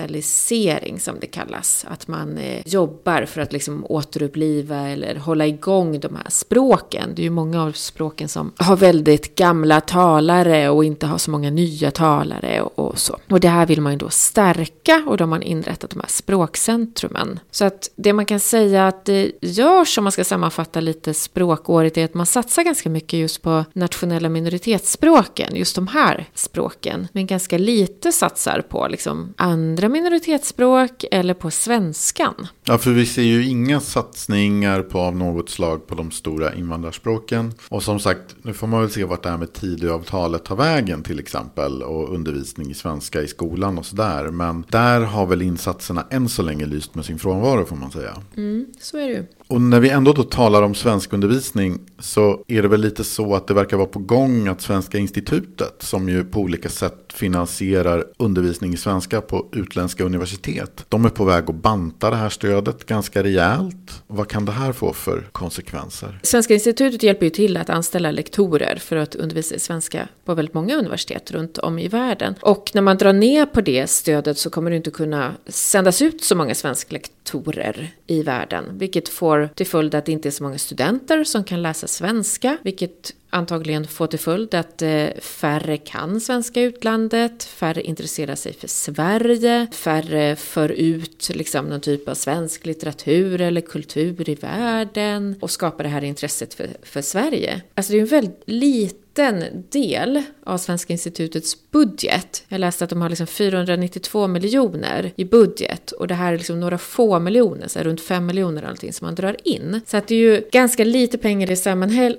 som 0.98 1.16
det 1.20 1.26
kallas. 1.26 1.86
Att 1.88 2.08
man 2.08 2.38
eh, 2.38 2.62
jobbar 2.66 3.24
för 3.24 3.40
att 3.40 3.52
liksom 3.52 3.86
återuppliva 3.88 4.88
eller 4.88 5.14
hålla 5.14 5.46
igång 5.46 6.00
de 6.00 6.16
här 6.16 6.26
språken. 6.28 7.10
Det 7.14 7.22
är 7.22 7.24
ju 7.24 7.30
många 7.30 7.62
av 7.62 7.72
språken 7.72 8.28
som 8.28 8.52
har 8.56 8.76
väldigt 8.76 9.34
gamla 9.34 9.80
talare 9.80 10.70
och 10.70 10.84
inte 10.84 11.06
har 11.06 11.18
så 11.18 11.30
många 11.30 11.50
nya 11.50 11.90
talare 11.90 12.62
och, 12.62 12.78
och 12.78 12.98
så. 12.98 13.18
Och 13.30 13.40
det 13.40 13.48
här 13.48 13.66
vill 13.66 13.80
man 13.80 13.92
ju 13.92 13.98
då 13.98 14.10
stärka 14.10 15.04
och 15.06 15.16
då 15.16 15.22
har 15.22 15.28
man 15.28 15.42
inrättat 15.42 15.90
de 15.90 16.00
här 16.00 16.08
språkcentrumen. 16.08 17.40
Så 17.50 17.64
att 17.64 17.90
det 17.96 18.12
man 18.12 18.26
kan 18.26 18.40
säga 18.40 18.88
att 18.88 19.04
det 19.04 19.32
görs 19.40 19.98
om 19.98 20.04
man 20.04 20.12
ska 20.12 20.24
sammanfatta 20.24 20.80
lite 20.80 21.14
språkåret 21.14 21.98
är 21.98 22.04
att 22.04 22.14
man 22.14 22.26
satsar 22.26 22.62
ganska 22.62 22.90
mycket 22.90 23.18
just 23.18 23.42
på 23.42 23.64
nationella 23.72 24.28
minoritetsspråken, 24.28 25.56
just 25.56 25.74
de 25.74 25.86
här 25.86 26.28
språken, 26.34 27.08
men 27.12 27.26
ganska 27.26 27.58
lite 27.58 28.12
satsar 28.12 28.60
på 28.68 28.88
liksom 28.88 29.34
andra 29.36 29.81
minoritetsspråk 29.88 31.04
eller 31.10 31.34
på 31.34 31.50
svenskan. 31.50 32.46
Ja, 32.64 32.78
för 32.78 32.90
vi 32.90 33.06
ser 33.06 33.22
ju 33.22 33.46
inga 33.46 33.80
satsningar 33.80 34.82
på 34.82 34.98
av 34.98 35.16
något 35.16 35.48
slag 35.48 35.86
på 35.86 35.94
de 35.94 36.10
stora 36.10 36.54
invandrarspråken. 36.54 37.52
Och 37.68 37.82
som 37.82 38.00
sagt, 38.00 38.36
nu 38.42 38.52
får 38.52 38.66
man 38.66 38.80
väl 38.80 38.90
se 38.90 39.04
vart 39.04 39.22
det 39.22 39.30
här 39.30 39.38
med 39.38 39.52
Tidöavtalet 39.52 40.44
tar 40.44 40.56
vägen 40.56 41.02
till 41.02 41.18
exempel 41.18 41.82
och 41.82 42.14
undervisning 42.14 42.70
i 42.70 42.74
svenska 42.74 43.22
i 43.22 43.28
skolan 43.28 43.78
och 43.78 43.86
sådär. 43.86 44.30
Men 44.30 44.64
där 44.68 45.00
har 45.00 45.26
väl 45.26 45.42
insatserna 45.42 46.06
än 46.10 46.28
så 46.28 46.42
länge 46.42 46.66
lyst 46.66 46.94
med 46.94 47.04
sin 47.04 47.18
frånvaro 47.18 47.64
får 47.64 47.76
man 47.76 47.90
säga. 47.90 48.16
Mm, 48.36 48.66
så 48.80 48.98
är 48.98 49.08
det 49.08 49.14
ju. 49.14 49.26
Och 49.46 49.60
när 49.60 49.80
vi 49.80 49.88
ändå 49.88 50.12
då 50.12 50.22
talar 50.22 50.62
om 50.62 50.74
svenskundervisning 50.74 51.78
så 51.98 52.44
är 52.48 52.62
det 52.62 52.68
väl 52.68 52.80
lite 52.80 53.04
så 53.04 53.34
att 53.34 53.46
det 53.46 53.54
verkar 53.54 53.76
vara 53.76 53.86
på 53.86 53.98
gång 53.98 54.48
att 54.48 54.60
Svenska 54.60 54.98
institutet 54.98 55.76
som 55.78 56.08
ju 56.08 56.24
på 56.24 56.40
olika 56.40 56.68
sätt 56.68 57.12
finansierar 57.14 58.04
undervisning 58.16 58.74
i 58.74 58.76
svenska 58.76 59.20
på 59.20 59.48
utländska 59.72 60.04
universitet. 60.04 60.84
De 60.88 61.04
är 61.04 61.08
på 61.08 61.24
väg 61.24 61.50
att 61.50 61.54
banta 61.54 62.10
det 62.10 62.16
här 62.16 62.28
stödet 62.28 62.86
ganska 62.86 63.22
rejält. 63.22 64.02
Vad 64.06 64.28
kan 64.28 64.44
det 64.44 64.52
här 64.52 64.72
få 64.72 64.92
för 64.92 65.28
konsekvenser? 65.32 66.20
Svenska 66.22 66.54
institutet 66.54 67.02
hjälper 67.02 67.26
ju 67.26 67.30
till 67.30 67.56
att 67.56 67.70
anställa 67.70 68.10
lektorer 68.10 68.76
för 68.76 68.96
att 68.96 69.14
undervisa 69.14 69.54
i 69.54 69.58
svenska 69.58 70.08
på 70.24 70.34
väldigt 70.34 70.54
många 70.54 70.76
universitet 70.76 71.30
runt 71.30 71.58
om 71.58 71.78
i 71.78 71.88
världen. 71.88 72.34
Och 72.40 72.70
när 72.74 72.82
man 72.82 72.96
drar 72.96 73.12
ner 73.12 73.46
på 73.46 73.60
det 73.60 73.90
stödet 73.90 74.38
så 74.38 74.50
kommer 74.50 74.70
det 74.70 74.76
inte 74.76 74.90
kunna 74.90 75.32
sändas 75.46 76.02
ut 76.02 76.24
så 76.24 76.36
många 76.36 76.54
svensklektorer 76.54 77.90
i 78.06 78.22
världen, 78.22 78.64
vilket 78.78 79.08
får 79.08 79.48
till 79.54 79.66
följd 79.66 79.94
att 79.94 80.06
det 80.06 80.12
inte 80.12 80.28
är 80.28 80.30
så 80.30 80.42
många 80.42 80.58
studenter 80.58 81.24
som 81.24 81.44
kan 81.44 81.62
läsa 81.62 81.86
svenska, 81.86 82.56
vilket 82.62 83.12
antagligen 83.32 83.86
få 83.86 84.06
till 84.06 84.18
följd 84.18 84.54
att 84.54 84.82
eh, 84.82 85.06
färre 85.20 85.76
kan 85.76 86.20
svenska 86.20 86.60
i 86.60 86.64
utlandet, 86.64 87.44
färre 87.44 87.82
intresserar 87.82 88.34
sig 88.34 88.52
för 88.52 88.68
Sverige, 88.68 89.66
färre 89.72 90.36
för 90.36 90.68
ut 90.68 91.30
liksom 91.34 91.66
någon 91.66 91.80
typ 91.80 92.08
av 92.08 92.14
svensk 92.14 92.66
litteratur 92.66 93.40
eller 93.40 93.60
kultur 93.60 94.28
i 94.28 94.34
världen 94.34 95.36
och 95.40 95.50
skapar 95.50 95.84
det 95.84 95.90
här 95.90 96.04
intresset 96.04 96.54
för, 96.54 96.68
för 96.82 97.02
Sverige. 97.02 97.62
Alltså 97.74 97.92
det 97.92 97.98
är 97.98 98.02
en 98.02 98.06
väldigt 98.06 98.42
liten 98.46 99.02
liten 99.12 99.64
del 99.70 100.22
av 100.44 100.58
Svenska 100.58 100.92
institutets 100.92 101.70
budget. 101.70 102.44
Jag 102.48 102.58
läste 102.58 102.84
att 102.84 102.90
de 102.90 103.02
har 103.02 103.08
liksom 103.08 103.26
492 103.26 104.26
miljoner 104.26 105.12
i 105.16 105.24
budget 105.24 105.92
och 105.92 106.08
det 106.08 106.14
här 106.14 106.32
är 106.32 106.36
liksom 106.36 106.60
några 106.60 106.78
få 106.78 107.18
miljoner, 107.18 107.68
så 107.68 107.80
runt 107.80 108.00
5 108.00 108.26
miljoner 108.26 108.62
allting 108.62 108.92
som 108.92 109.04
man 109.06 109.14
drar 109.14 109.36
in. 109.44 109.80
Så 109.86 109.96
att 109.96 110.08
det 110.08 110.14
är 110.14 110.18
ju 110.18 110.48
ganska 110.52 110.84
lite 110.84 111.18
pengar 111.18 111.50
i 111.50 111.56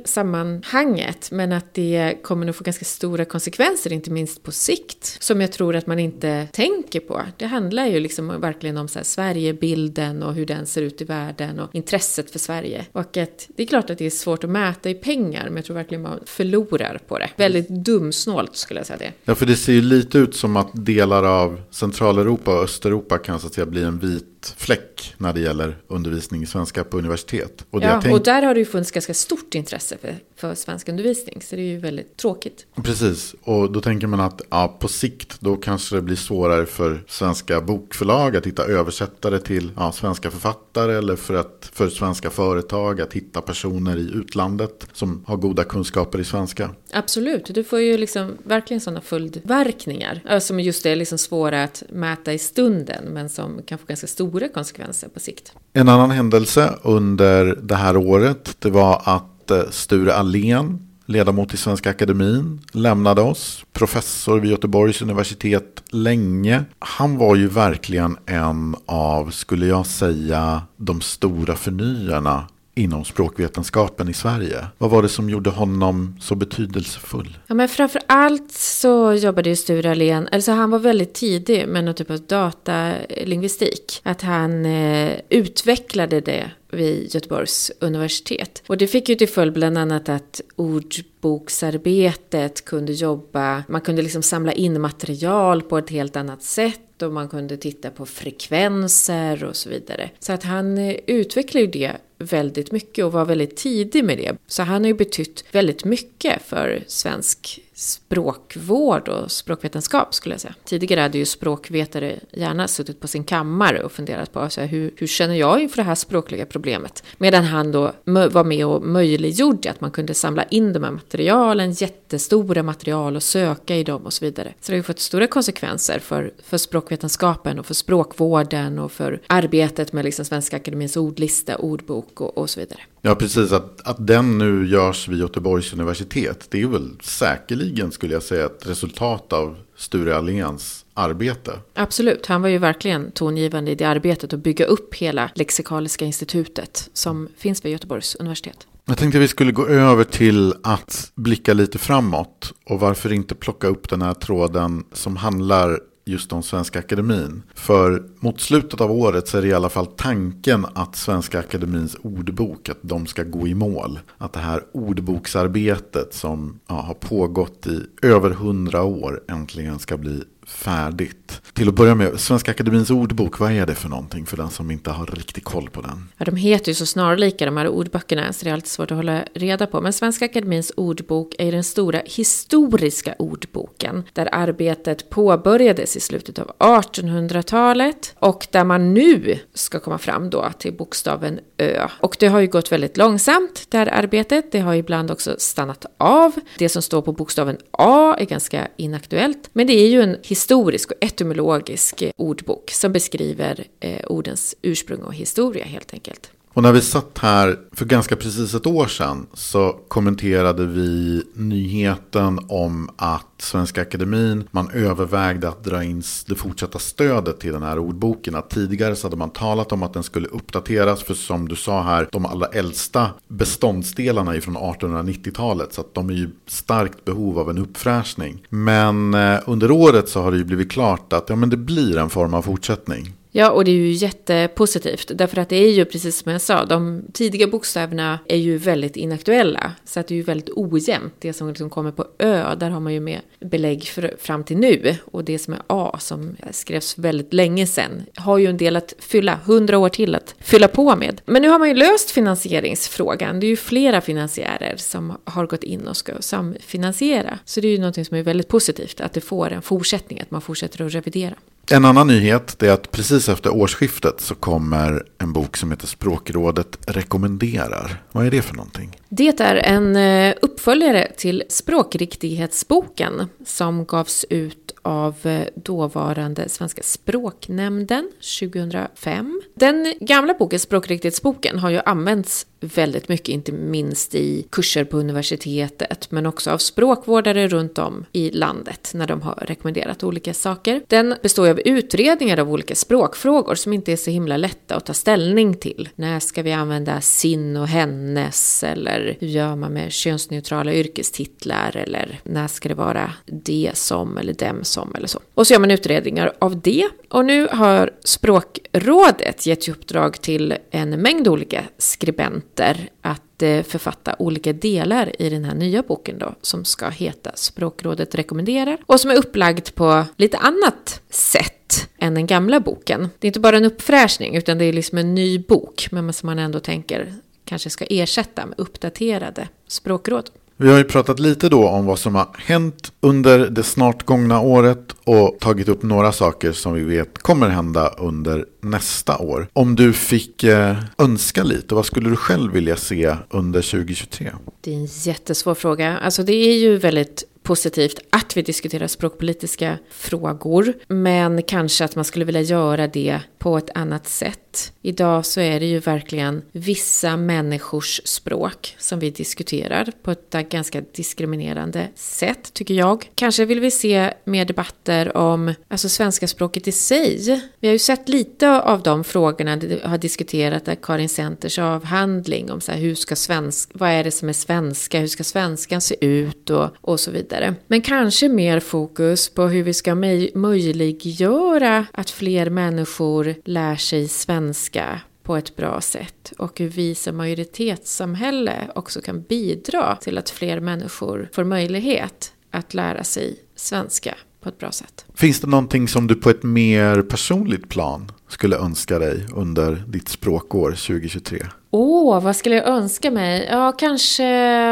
sammanhanget 0.06 1.32
men 1.32 1.52
att 1.52 1.74
det 1.74 2.14
kommer 2.24 2.46
nog 2.46 2.56
få 2.56 2.64
ganska 2.64 2.86
stora 2.86 3.26
konsekvenser, 3.26 3.94
inte 3.94 4.12
minst 4.12 4.44
på 4.44 4.52
sikt, 4.52 5.18
som 5.20 5.42
jag 5.42 5.52
tror 5.52 5.76
att 5.76 5.88
man 5.88 6.00
inte 6.00 6.48
tänker 6.52 7.00
på. 7.00 7.22
Det 7.38 7.46
handlar 7.46 7.86
ju 7.86 8.00
liksom 8.00 8.42
verkligen 8.42 8.78
om 8.78 8.88
så 8.88 9.00
här 9.00 9.04
Sverigebilden 9.04 10.24
och 10.24 10.34
hur 10.34 10.46
den 10.46 10.66
ser 10.66 10.82
ut 10.82 11.02
i 11.02 11.06
världen 11.06 11.60
och 11.60 11.76
intresset 11.76 12.32
för 12.32 12.40
Sverige. 12.40 12.86
Och 12.92 13.18
att 13.18 13.50
det 13.56 13.64
är 13.64 13.68
klart 13.68 13.90
att 13.90 13.98
det 13.98 14.06
är 14.06 14.10
svårt 14.10 14.44
att 14.44 14.50
mäta 14.50 14.90
i 14.90 14.94
pengar, 14.94 15.44
men 15.46 15.56
jag 15.56 15.66
tror 15.66 15.76
verkligen 15.76 16.02
man 16.02 16.20
förlorar 16.26 16.83
på 17.08 17.20
det. 17.20 17.30
Väldigt 17.38 17.70
dumsnålt 17.70 18.56
skulle 18.56 18.80
jag 18.80 18.88
säga 18.88 18.98
det. 18.98 19.12
Ja, 19.26 19.36
för 19.36 19.46
det 19.46 19.56
ser 19.56 19.74
ju 19.74 19.82
lite 19.82 20.18
ut 20.18 20.36
som 20.36 20.58
att 20.58 20.70
delar 20.74 21.24
av 21.24 21.62
Centraleuropa 21.72 22.58
och 22.58 22.64
Östeuropa 22.64 23.18
kan 23.18 23.40
så 23.40 23.48
att 23.48 23.54
säga 23.54 23.66
bli 23.66 23.84
en 23.84 24.00
vit 24.00 24.33
fläck 24.58 25.16
när 25.18 25.34
det 25.34 25.40
gäller 25.40 25.78
undervisning 25.88 26.44
i 26.44 26.46
svenska 26.46 26.84
på 26.84 26.98
universitet. 26.98 27.66
Och, 27.70 27.84
ja, 27.84 28.02
tänkt... 28.02 28.14
och 28.14 28.24
där 28.24 28.42
har 28.42 28.54
det 28.54 28.60
ju 28.60 28.66
funnits 28.66 28.92
ganska 28.92 29.14
stort 29.14 29.56
intresse 29.56 29.98
för, 30.02 30.16
för 30.36 30.56
svensk 30.56 30.90
undervisning, 30.90 31.42
så 31.42 31.56
det 31.56 31.62
är 31.62 31.66
ju 31.66 31.78
väldigt 31.78 32.18
tråkigt. 32.18 32.66
Precis, 32.84 33.36
och 33.44 33.72
då 33.72 33.82
tänker 33.82 34.08
man 34.08 34.20
att 34.20 34.42
ja, 34.50 34.78
på 34.80 34.88
sikt 34.88 35.38
då 35.40 35.56
kanske 35.56 35.96
det 35.96 36.02
blir 36.02 36.16
svårare 36.16 36.66
för 36.66 37.04
svenska 37.08 37.62
bokförlag 37.62 38.38
att 38.38 38.48
hitta 38.48 38.66
översättare 38.66 39.40
till 39.40 39.72
ja, 39.76 39.92
svenska 39.92 40.32
författare 40.32 40.94
eller 40.94 41.16
för, 41.16 41.34
att, 41.34 41.70
för 41.74 41.90
svenska 41.90 42.30
företag 42.30 43.02
att 43.02 43.14
hitta 43.14 43.42
personer 43.42 43.98
i 43.98 44.12
utlandet 44.14 44.88
som 44.94 45.24
har 45.28 45.38
goda 45.38 45.64
kunskaper 45.64 46.20
i 46.20 46.24
svenska. 46.24 46.70
Absolut, 46.92 47.46
du 47.46 47.64
får 47.64 47.80
ju 47.80 47.98
liksom 47.98 48.38
verkligen 48.44 48.82
sådana 48.82 49.02
följdverkningar 49.02 50.40
som 50.40 50.60
just 50.60 50.86
är 50.86 50.96
liksom 50.96 51.18
svåra 51.18 51.64
att 51.64 51.84
mäta 51.90 52.34
i 52.34 52.40
stunden 52.40 53.06
men 53.06 53.30
som 53.30 53.62
kan 53.66 53.78
få 53.78 53.86
ganska 53.86 54.08
stora 54.08 54.33
stora 54.34 54.50
konsekvenser 54.50 55.10
på 55.10 55.20
sikt. 55.20 55.54
En 55.74 55.90
annan 55.90 56.12
händelse 56.12 56.74
under 56.84 57.56
det 57.62 57.76
här 57.76 57.98
året 57.98 58.56
det 58.60 58.70
var 58.70 59.02
att 59.06 59.52
eh, 59.52 59.70
Sture 59.70 60.14
Allén, 60.14 60.88
ledamot 61.06 61.54
i 61.54 61.58
Svenska 61.58 61.90
Akademin, 61.90 62.62
lämnade 62.72 63.22
oss. 63.22 63.66
Professor 63.74 64.40
vid 64.40 64.52
Göteborgs 64.52 65.02
universitet 65.02 65.84
länge. 65.90 66.64
Han 66.80 67.18
var 67.18 67.36
ju 67.36 67.48
verkligen 67.48 68.18
en 68.26 68.76
av, 68.86 69.30
skulle 69.30 69.66
jag 69.66 69.86
säga, 69.86 70.62
de 70.78 71.02
stora 71.02 71.56
förnyarna 71.56 72.48
inom 72.76 73.06
språkvetenskapen 73.06 74.10
i 74.10 74.14
Sverige. 74.14 74.68
Vad 74.78 74.90
var 74.90 75.02
det 75.02 75.10
som 75.10 75.30
gjorde 75.30 75.50
honom 75.50 76.16
så 76.20 76.36
betydelsefull? 76.36 77.38
Ja, 77.48 77.56
men 77.56 77.70
framför 77.70 78.02
allt 78.08 78.52
så 78.52 79.14
jobbade 79.14 79.50
ju 79.50 79.56
Sture 79.56 79.92
Allén, 79.92 80.28
alltså 80.32 80.52
han 80.52 80.72
var 80.72 80.80
väldigt 80.80 81.14
tidig 81.14 81.68
med 81.68 81.84
någon 81.84 81.96
typ 81.96 82.12
av 82.12 82.20
datalingvistik. 82.20 84.02
Att 84.04 84.22
han 84.22 84.66
eh, 84.66 85.12
utvecklade 85.30 86.22
det 86.22 86.52
vid 86.72 87.16
Göteborgs 87.16 87.72
universitet. 87.80 88.64
Och 88.68 88.78
det 88.78 88.88
fick 88.88 89.10
ju 89.10 89.16
till 89.16 89.30
följd 89.30 89.54
bland 89.54 89.78
annat 89.78 90.10
att 90.10 90.42
ordboksarbetet 90.56 92.66
kunde 92.66 92.94
jobba, 92.94 93.64
man 93.68 93.82
kunde 93.82 94.02
liksom 94.02 94.24
samla 94.24 94.52
in 94.52 94.82
material 94.82 95.62
på 95.62 95.78
ett 95.78 95.90
helt 95.90 96.16
annat 96.16 96.44
sätt 96.44 97.02
och 97.02 97.14
man 97.14 97.30
kunde 97.30 97.58
titta 97.58 97.90
på 97.90 98.06
frekvenser 98.06 99.44
och 99.44 99.56
så 99.56 99.70
vidare. 99.70 100.10
Så 100.20 100.34
att 100.34 100.44
han 100.44 100.78
eh, 100.78 100.96
utvecklade 101.08 101.66
ju 101.66 101.72
det 101.72 101.92
väldigt 102.24 102.72
mycket 102.72 103.06
och 103.06 103.12
var 103.12 103.26
väldigt 103.26 103.56
tidig 103.56 104.04
med 104.04 104.18
det. 104.18 104.38
Så 104.48 104.64
han 104.64 104.82
har 104.82 104.88
ju 104.88 104.94
betytt 104.94 105.44
väldigt 105.52 105.86
mycket 105.86 106.42
för 106.42 106.84
svensk 106.88 107.60
språkvård 107.84 109.08
och 109.08 109.32
språkvetenskap 109.32 110.14
skulle 110.14 110.34
jag 110.34 110.42
säga. 110.42 110.56
Tidigare 110.66 111.00
hade 111.00 111.18
ju 111.18 111.26
språkvetare 111.26 112.20
gärna 112.32 112.68
suttit 112.68 113.00
på 113.00 113.08
sin 113.08 113.24
kammare 113.24 113.84
och 113.84 113.92
funderat 113.92 114.34
på 114.34 114.40
alltså, 114.40 114.62
hur, 114.62 114.94
hur 114.98 115.08
känner 115.08 115.36
jag 115.36 115.62
inför 115.62 115.78
det 115.78 115.84
här 115.84 115.96
språkliga 115.96 116.46
problemet? 116.46 117.04
Medan 117.18 117.44
han 117.44 117.72
då 117.72 117.92
var 118.06 118.44
med 118.44 118.66
och 118.66 118.82
möjliggjorde 118.82 119.72
att 119.72 119.82
man 119.82 119.92
kunde 119.92 120.14
samla 120.14 120.44
in 120.44 120.74
de 120.74 120.84
här 120.84 120.92
materialen, 120.92 121.72
jättestora 121.72 122.64
material 122.64 123.16
och 123.16 123.24
söka 123.24 123.76
i 123.76 123.84
dem 123.84 124.06
och 124.06 124.14
så 124.14 124.26
vidare. 124.26 124.54
Så 124.62 124.72
det 124.72 124.76
har 124.76 124.80
ju 124.80 124.84
fått 124.84 125.00
stora 125.00 125.28
konsekvenser 125.28 126.00
för, 126.00 126.34
för 126.44 126.58
språkvetenskapen 126.58 127.60
och 127.60 127.66
för 127.66 127.74
språkvården 127.74 128.80
och 128.80 128.92
för 128.92 129.22
arbetet 129.28 129.94
med 129.94 130.06
liksom 130.06 130.26
Svenska 130.26 130.56
Akademins 130.56 130.98
ordlista, 130.98 131.56
ordbok 131.56 132.22
och, 132.22 132.38
och 132.38 132.50
så 132.50 132.60
vidare. 132.60 132.80
Ja, 133.06 133.16
precis. 133.16 133.52
Att, 133.52 133.82
att 133.88 134.08
den 134.08 134.38
nu 134.38 134.68
görs 134.68 135.08
vid 135.08 135.20
Göteborgs 135.20 135.74
universitet, 135.74 136.48
det 136.50 136.62
är 136.62 136.68
väl 136.68 136.90
säkerligen 137.02 137.92
skulle 137.92 138.14
jag 138.14 138.24
säga 138.24 138.46
ett 138.46 138.68
resultat 138.68 139.34
av 139.34 139.58
Sture 139.78 140.18
Alléns 140.18 140.86
arbete. 140.94 141.52
Absolut, 141.74 142.26
han 142.26 142.42
var 142.42 142.50
ju 142.50 142.58
verkligen 142.58 143.12
tongivande 143.12 143.72
i 143.72 143.76
det 143.76 143.86
arbetet 143.86 144.34
att 144.34 144.40
bygga 144.40 144.66
upp 144.66 144.96
hela 144.96 145.30
Lexikaliska 145.36 146.06
institutet 146.06 146.90
som 146.94 147.30
finns 147.38 147.66
vid 147.66 147.72
Göteborgs 147.72 148.16
universitet. 148.16 148.68
Jag 148.86 148.98
tänkte 148.98 149.20
vi 149.20 149.28
skulle 149.28 149.52
gå 149.52 149.68
över 149.68 150.04
till 150.04 150.54
att 150.64 151.12
blicka 151.16 151.54
lite 151.54 151.78
framåt 151.78 152.54
och 152.66 152.80
varför 152.80 153.14
inte 153.14 153.36
plocka 153.36 153.68
upp 153.68 153.90
den 153.90 154.02
här 154.02 154.14
tråden 154.14 154.84
som 154.94 155.18
handlar 155.18 155.80
just 156.06 156.34
om 156.34 156.44
Svenska 156.44 156.80
Akademin. 156.80 157.44
För 157.54 158.04
mot 158.20 158.42
slutet 158.42 158.82
av 158.82 158.92
året 158.92 159.28
så 159.28 159.38
är 159.38 159.42
det 159.42 159.48
i 159.48 159.54
alla 159.54 159.70
fall 159.70 159.86
tanken 159.86 160.66
att 160.74 160.96
Svenska 160.96 161.40
Akademins 161.40 161.96
ordbok, 162.02 162.70
att 162.70 162.78
de 162.82 163.06
ska 163.06 163.24
gå 163.24 163.48
i 163.48 163.54
mål. 163.54 164.00
Att 164.18 164.34
det 164.34 164.40
här 164.40 164.64
ordboksarbetet 164.72 166.14
som 166.14 166.60
ja, 166.68 166.76
har 166.82 166.94
pågått 166.94 167.68
i 167.68 167.82
över 168.02 168.30
hundra 168.30 168.84
år 168.84 169.24
äntligen 169.28 169.80
ska 169.80 169.98
bli 169.98 170.24
färdigt. 170.48 171.42
Till 171.54 171.68
att 171.70 171.76
börja 171.76 171.96
med, 171.96 172.20
Svenska 172.20 172.52
Akademins 172.52 172.90
ordbok, 172.90 173.40
vad 173.40 173.52
är 173.52 173.66
det 173.66 173.76
för 173.76 173.90
någonting 173.90 174.26
för 174.26 174.38
den 174.38 174.50
som 174.50 174.72
inte 174.72 174.92
har 174.92 175.06
riktigt 175.06 175.44
koll 175.44 175.70
på 175.70 175.82
den? 175.82 176.10
Ja, 176.18 176.26
de 176.26 176.36
heter 176.36 176.72
ju 176.72 176.76
så 176.76 176.86
snarlika 176.86 177.46
de 177.46 177.58
här 177.58 177.68
ordböckerna 177.68 178.34
så 178.34 178.44
det 178.44 178.50
är 178.50 178.54
alltid 178.54 178.70
svårt 178.70 178.92
att 178.92 178.98
hålla 178.98 179.24
reda 179.34 179.68
på. 179.68 179.82
Men 179.82 179.94
Svenska 179.94 180.26
Akademins 180.26 180.72
ordbok 180.78 181.36
är 181.40 181.52
den 181.52 181.64
stora 181.64 182.02
historiska 182.06 183.16
ordboken 183.20 184.04
där 184.14 184.30
arbetet 184.32 185.10
påbörjades 185.10 185.98
i 185.98 186.00
slutet 186.00 186.40
av 186.40 186.52
1800-talet 186.60 188.16
och 188.20 188.48
där 188.52 188.64
man 188.64 188.94
nu 188.94 189.40
ska 189.54 189.80
komma 189.80 189.98
fram 189.98 190.30
då 190.30 190.52
till 190.60 190.74
bokstaven 190.74 191.40
Ö. 191.58 191.88
Och 192.00 192.18
det 192.20 192.28
har 192.28 192.40
ju 192.40 192.48
gått 192.48 192.72
väldigt 192.72 192.98
långsamt 192.98 193.66
det 193.70 193.78
här 193.78 193.88
arbetet. 193.88 194.52
Det 194.52 194.60
har 194.60 194.74
ibland 194.76 195.12
också 195.12 195.36
stannat 195.38 195.86
av. 195.98 196.32
Det 196.58 196.70
som 196.70 196.82
står 196.82 197.02
på 197.02 197.12
bokstaven 197.12 197.58
A 197.72 198.16
är 198.20 198.26
ganska 198.26 198.68
inaktuellt. 198.78 199.50
Men 199.54 199.68
det 199.68 199.74
är 199.74 199.88
ju 199.88 200.02
en 200.02 200.18
historisk 200.34 200.92
och 200.92 200.98
etymologisk 201.04 202.04
ordbok 202.18 202.72
som 202.72 202.92
beskriver 202.92 203.68
eh, 203.80 204.06
ordens 204.06 204.56
ursprung 204.62 205.02
och 205.02 205.14
historia 205.14 205.66
helt 205.66 205.94
enkelt. 205.94 206.32
Och 206.54 206.64
när 206.64 206.72
vi 206.72 206.82
satt 206.82 207.18
här 207.18 207.60
för 207.72 207.86
ganska 207.86 208.16
precis 208.16 208.54
ett 208.54 208.68
år 208.68 208.88
sedan 208.88 209.28
så 209.34 209.80
kommenterade 209.88 210.66
vi 210.66 211.24
nyheten 211.34 212.40
om 212.48 212.90
att 212.96 213.26
Svenska 213.38 213.82
Akademin, 213.82 214.48
man 214.52 214.70
övervägde 214.72 215.50
att 215.50 215.64
dra 215.64 215.84
in 215.84 216.04
det 216.28 216.36
fortsatta 216.36 216.80
stödet 216.80 217.40
till 217.40 217.54
den 217.54 217.64
här 217.64 217.80
ordboken. 217.80 218.36
Att 218.36 218.50
tidigare 218.50 218.96
så 218.96 219.08
hade 219.08 219.18
man 219.18 219.30
talat 219.30 219.72
om 219.72 219.84
att 219.84 219.94
den 219.94 220.04
skulle 220.04 220.28
uppdateras 220.28 221.04
för 221.04 221.14
som 221.14 221.48
du 221.48 221.56
sa 221.56 221.82
här, 221.82 222.08
de 222.12 222.26
allra 222.26 222.48
äldsta 222.48 223.10
beståndsdelarna 223.28 224.36
är 224.36 224.42
från 224.42 224.58
1890-talet 224.58 225.74
så 225.74 225.82
att 225.82 225.94
de 225.94 226.10
är 226.10 226.14
ju 226.14 226.30
starkt 226.48 227.06
behov 227.06 227.40
av 227.40 227.50
en 227.50 227.58
uppfräschning. 227.58 228.46
Men 228.50 229.14
eh, 229.14 229.40
under 229.46 229.72
året 229.72 230.10
så 230.10 230.22
har 230.22 230.32
det 230.32 230.38
ju 230.38 230.44
blivit 230.44 230.72
klart 230.72 231.14
att 231.14 231.30
ja, 231.30 231.36
men 231.36 231.50
det 231.50 231.58
blir 231.58 231.98
en 231.98 232.10
form 232.10 232.34
av 232.34 232.42
fortsättning. 232.42 233.14
Ja, 233.36 233.52
och 233.52 233.66
det 233.66 233.72
är 233.72 233.76
ju 233.76 233.92
jättepositivt. 233.92 235.12
Därför 235.16 235.38
att 235.38 235.50
det 235.50 235.56
är 235.56 235.72
ju 235.72 235.86
precis 235.86 236.18
som 236.18 236.32
jag 236.32 236.42
sa, 236.42 236.66
de 236.66 237.04
tidiga 237.14 237.48
bokstäverna 237.48 238.20
är 238.28 238.38
ju 238.38 238.58
väldigt 238.58 238.96
inaktuella. 238.96 239.72
Så 239.86 240.00
att 240.00 240.08
det 240.08 240.14
är 240.14 240.16
ju 240.16 240.22
väldigt 240.22 240.50
ojämnt. 240.56 241.14
Det 241.20 241.34
som 241.34 241.48
liksom 241.48 241.70
kommer 241.70 241.92
på 241.92 242.08
Ö, 242.20 242.56
där 242.56 242.70
har 242.70 242.80
man 242.80 242.94
ju 242.94 243.00
med 243.00 243.22
belägg 243.40 243.84
för, 243.84 244.16
fram 244.20 244.44
till 244.44 244.58
nu. 244.58 244.96
Och 245.12 245.24
det 245.24 245.40
som 245.40 245.54
är 245.54 245.62
A, 245.68 245.98
som 246.00 246.36
skrevs 246.52 246.98
väldigt 246.98 247.34
länge 247.34 247.68
sedan, 247.68 248.04
har 248.16 248.38
ju 248.38 248.48
en 248.48 248.58
del 248.58 248.76
att 248.76 248.94
fylla, 249.00 249.40
hundra 249.46 249.78
år 249.78 249.90
till 249.90 250.16
att 250.16 250.36
fylla 250.40 250.68
på 250.68 250.96
med. 250.96 251.22
Men 251.26 251.42
nu 251.42 251.50
har 251.50 251.60
man 251.60 251.68
ju 251.68 251.74
löst 251.74 252.12
finansieringsfrågan. 252.12 253.40
Det 253.40 253.46
är 253.46 253.50
ju 253.50 253.58
flera 253.58 254.02
finansiärer 254.02 254.76
som 254.78 255.18
har 255.24 255.46
gått 255.46 255.64
in 255.64 255.88
och 255.88 255.98
ska 255.98 256.14
samfinansiera. 256.20 257.40
Så 257.46 257.62
det 257.62 257.68
är 257.68 257.72
ju 257.72 257.78
någonting 257.78 258.06
som 258.06 258.18
är 258.18 258.24
väldigt 258.24 258.48
positivt, 258.48 259.02
att 259.02 259.14
det 259.14 259.22
får 259.22 259.52
en 259.52 259.62
fortsättning, 259.62 260.20
att 260.20 260.32
man 260.32 260.42
fortsätter 260.42 260.86
att 260.86 260.94
revidera. 260.94 261.36
En 261.72 261.86
annan 261.86 262.08
nyhet 262.08 262.64
är 262.64 262.72
att 262.72 262.92
precis 262.92 263.30
efter 263.30 263.50
årsskiftet 263.50 264.22
så 264.22 264.36
kommer 264.36 265.04
en 265.18 265.34
bok 265.34 265.58
som 265.58 265.72
heter 265.72 265.88
Språkrådet 265.88 266.78
rekommenderar. 266.88 268.04
Vad 268.12 268.26
är 268.26 268.32
det 268.32 268.42
för 268.42 268.56
någonting? 268.56 268.98
Det 269.10 269.42
är 269.42 269.56
en 269.56 269.96
eh, 269.96 270.36
uppföljare 270.42 271.12
till 271.18 271.44
Språkriktighetsboken 271.50 273.28
som 273.46 273.86
gavs 273.86 274.26
ut 274.30 274.64
av 274.82 275.16
eh, 275.24 275.48
dåvarande 275.56 276.50
Svenska 276.50 276.82
språknämnden 276.84 278.12
2005. 278.40 279.42
Den 279.56 279.94
gamla 280.00 280.34
boken, 280.34 280.60
Språkriktighetsboken, 280.60 281.60
har 281.60 281.70
ju 281.70 281.80
använts 281.86 282.46
väldigt 282.64 283.10
mycket, 283.10 283.30
inte 283.30 283.52
minst 283.52 284.16
i 284.16 284.46
kurser 284.50 284.84
på 284.84 284.98
universitetet, 284.98 286.12
men 286.12 286.26
också 286.26 286.52
av 286.52 286.58
språkvårdare 286.58 287.48
runt 287.48 287.78
om 287.78 288.06
i 288.12 288.32
landet 288.32 288.92
när 288.94 289.08
de 289.08 289.22
har 289.22 289.44
rekommenderat 289.48 290.04
olika 290.04 290.34
saker. 290.34 290.82
Den 290.88 291.16
består 291.22 291.50
av 291.50 291.60
utredningar 291.66 292.40
av 292.40 292.52
olika 292.52 292.76
språkfrågor 292.76 293.56
som 293.56 293.74
inte 293.74 293.92
är 293.92 293.96
så 293.96 294.12
himla 294.12 294.38
lätta 294.38 294.76
att 294.76 294.86
ta 294.86 294.94
ställning 294.94 295.54
till. 295.54 295.90
När 295.96 296.20
ska 296.20 296.42
vi 296.42 296.52
använda 296.52 297.02
sin 297.02 297.58
och 297.58 297.68
hennes? 297.68 298.64
Eller 298.64 299.18
hur 299.20 299.28
gör 299.28 299.56
man 299.56 299.74
med 299.74 299.92
könsneutrala 299.92 300.74
yrkestitlar? 300.74 301.78
Eller 301.78 302.20
när 302.24 302.48
ska 302.48 302.70
det 302.70 302.76
vara 302.76 303.14
det 303.26 303.72
som 303.74 304.18
eller 304.18 304.34
dem 304.34 304.64
som 304.64 304.96
eller 304.96 305.08
så? 305.08 305.20
Och 305.34 305.48
så 305.48 305.54
gör 305.54 305.60
man 305.60 305.72
utredningar 305.72 306.34
av 306.40 306.62
det. 306.62 306.88
Och 307.10 307.26
nu 307.26 307.48
har 307.52 307.92
Språkrådet 308.04 309.46
gett 309.46 309.68
i 309.68 309.72
uppdrag 309.72 310.22
till 310.22 310.54
en 310.72 310.90
mängd 310.90 311.28
olika 311.28 311.64
skribenter 311.78 312.53
att 313.02 313.42
eh, 313.42 313.64
författa 313.64 314.16
olika 314.20 314.54
delar 314.54 315.22
i 315.22 315.30
den 315.30 315.46
här 315.46 315.56
nya 315.56 315.84
boken 315.84 316.18
då, 316.18 316.36
som 316.42 316.66
ska 316.66 316.90
heta 316.90 317.32
Språkrådet 317.36 318.16
rekommenderar 318.16 318.78
och 318.86 319.00
som 319.00 319.12
är 319.12 319.16
upplagd 319.16 319.76
på 319.76 320.06
lite 320.18 320.38
annat 320.38 321.02
sätt 321.10 321.90
än 321.98 322.14
den 322.14 322.28
gamla 322.28 322.60
boken. 322.60 323.10
Det 323.20 323.28
är 323.28 323.30
inte 323.30 323.40
bara 323.40 323.58
en 323.58 323.66
uppfräschning 323.66 324.36
utan 324.36 324.58
det 324.58 324.66
är 324.66 324.74
liksom 324.74 324.98
en 324.98 325.16
ny 325.16 325.40
bok, 325.40 325.88
men 325.92 326.14
som 326.14 326.28
man 326.28 326.40
ändå 326.40 326.60
tänker 326.60 327.14
kanske 327.46 327.70
ska 327.70 327.86
ersätta 327.90 328.46
med 328.46 328.60
uppdaterade 328.60 329.48
språkråd. 329.68 330.30
Vi 330.58 330.70
har 330.70 330.78
ju 330.78 330.84
pratat 330.84 331.20
lite 331.20 331.50
då 331.50 331.68
om 331.68 331.86
vad 331.86 332.00
som 332.00 332.16
har 332.16 332.28
hänt 332.38 332.92
under 333.02 333.50
det 333.50 333.64
snart 333.64 334.04
gångna 334.04 334.40
året 334.40 334.96
och 335.04 335.38
tagit 335.40 335.68
upp 335.68 335.84
några 335.84 336.12
saker 336.12 336.52
som 336.52 336.74
vi 336.74 336.84
vet 336.84 337.18
kommer 337.18 337.50
hända 337.50 337.88
under 337.98 338.46
nästa 338.62 339.18
år. 339.18 339.48
Om 339.54 339.76
du 339.76 339.94
fick 339.94 340.44
eh, 340.44 340.78
önska 340.98 341.44
lite, 341.44 341.76
vad 341.76 341.86
skulle 341.86 342.10
du 342.10 342.16
själv 342.16 342.54
vilja 342.54 342.76
se 342.76 343.16
under 343.30 343.62
2023? 343.62 344.32
Det 344.62 344.72
är 344.72 344.76
en 344.76 344.86
jättesvår 344.86 345.56
fråga. 345.56 345.98
Alltså 345.98 346.24
det 346.24 346.34
är 346.34 346.58
ju 346.58 346.78
väldigt 346.78 347.24
positivt 347.44 348.00
att 348.10 348.38
vi 348.38 348.42
diskuterar 348.42 348.88
språkpolitiska 348.88 349.78
frågor. 349.92 350.74
Men 350.88 351.44
kanske 351.44 351.86
att 351.86 351.96
man 351.96 352.06
skulle 352.06 352.26
vilja 352.26 352.42
göra 352.42 352.88
det 352.88 353.20
på 353.44 353.58
ett 353.58 353.70
annat 353.76 354.08
sätt. 354.08 354.74
Idag 354.82 355.26
så 355.26 355.42
är 355.42 355.60
det 355.60 355.66
ju 355.66 355.80
verkligen 355.80 356.42
vissa 356.52 357.18
människors 357.18 358.02
språk 358.06 358.76
som 358.80 359.00
vi 359.00 359.10
diskuterar 359.10 359.92
på 360.04 360.12
ett 360.12 360.50
ganska 360.50 360.82
diskriminerande 360.82 361.88
sätt 361.96 362.54
tycker 362.54 362.74
jag. 362.74 363.10
Kanske 363.16 363.46
vill 363.46 363.60
vi 363.60 363.72
se 363.72 364.14
mer 364.24 364.46
debatter 364.46 365.18
om 365.18 365.54
alltså 365.68 365.90
svenska 365.90 366.28
språket 366.28 366.68
i 366.68 366.72
sig. 366.72 367.42
Vi 367.60 367.68
har 367.68 367.74
ju 367.74 367.80
sett 367.80 368.10
lite 368.10 368.62
av 368.62 368.82
de 368.84 369.04
frågorna 369.04 369.56
vi 369.56 369.80
har 369.84 369.98
diskuterat 369.98 370.66
där 370.66 370.76
Karin 370.76 371.10
Centers 371.10 371.60
avhandling 371.60 372.52
om 372.52 372.62
så 372.62 372.72
här, 372.72 372.80
hur 372.80 372.96
ska 372.96 373.16
svensk, 373.16 373.70
vad 373.74 373.90
är 373.90 374.04
det 374.04 374.12
som 374.12 374.30
är 374.30 374.34
svenska, 374.34 375.00
hur 375.00 375.08
ska 375.08 375.24
svenskan 375.24 375.82
se 375.82 376.06
ut 376.06 376.50
och, 376.50 376.70
och 376.82 377.00
så 377.00 377.12
vidare. 377.12 377.56
Men 377.68 377.82
kanske 377.82 378.30
mer 378.30 378.60
fokus 378.60 379.30
på 379.30 379.48
hur 379.48 379.64
vi 379.64 379.74
ska 379.74 379.96
möjliggöra 380.36 381.86
att 381.94 382.10
fler 382.10 382.50
människor 382.50 383.33
lär 383.46 383.76
sig 383.76 384.08
svenska 384.08 385.02
på 385.24 385.36
ett 385.36 385.56
bra 385.56 385.82
sätt 385.82 386.34
och 386.38 386.60
hur 386.60 386.70
vi 386.70 386.96
som 386.96 387.18
majoritetssamhälle 387.18 388.72
också 388.76 389.02
kan 389.02 389.22
bidra 389.22 389.96
till 389.96 390.18
att 390.18 390.30
fler 390.30 390.60
människor 390.60 391.30
får 391.34 391.44
möjlighet 391.44 392.34
att 392.52 392.74
lära 392.74 393.04
sig 393.04 393.40
svenska 393.56 394.16
på 394.42 394.50
ett 394.50 394.58
bra 394.58 394.72
sätt. 394.72 395.06
Finns 395.14 395.42
det 395.42 395.48
någonting 395.48 395.88
som 395.88 396.08
du 396.08 396.16
på 396.16 396.30
ett 396.30 396.44
mer 396.44 397.02
personligt 397.02 397.70
plan 397.70 398.12
skulle 398.28 398.58
önska 398.58 399.00
dig 399.00 399.28
under 399.36 399.84
ditt 399.88 400.10
språkår 400.10 400.72
2023? 400.72 401.46
Åh, 401.76 402.18
oh, 402.18 402.24
vad 402.24 402.36
skulle 402.36 402.56
jag 402.56 402.68
önska 402.68 403.12
mig? 403.12 403.48
Ja, 403.52 403.72
kanske... 403.72 404.24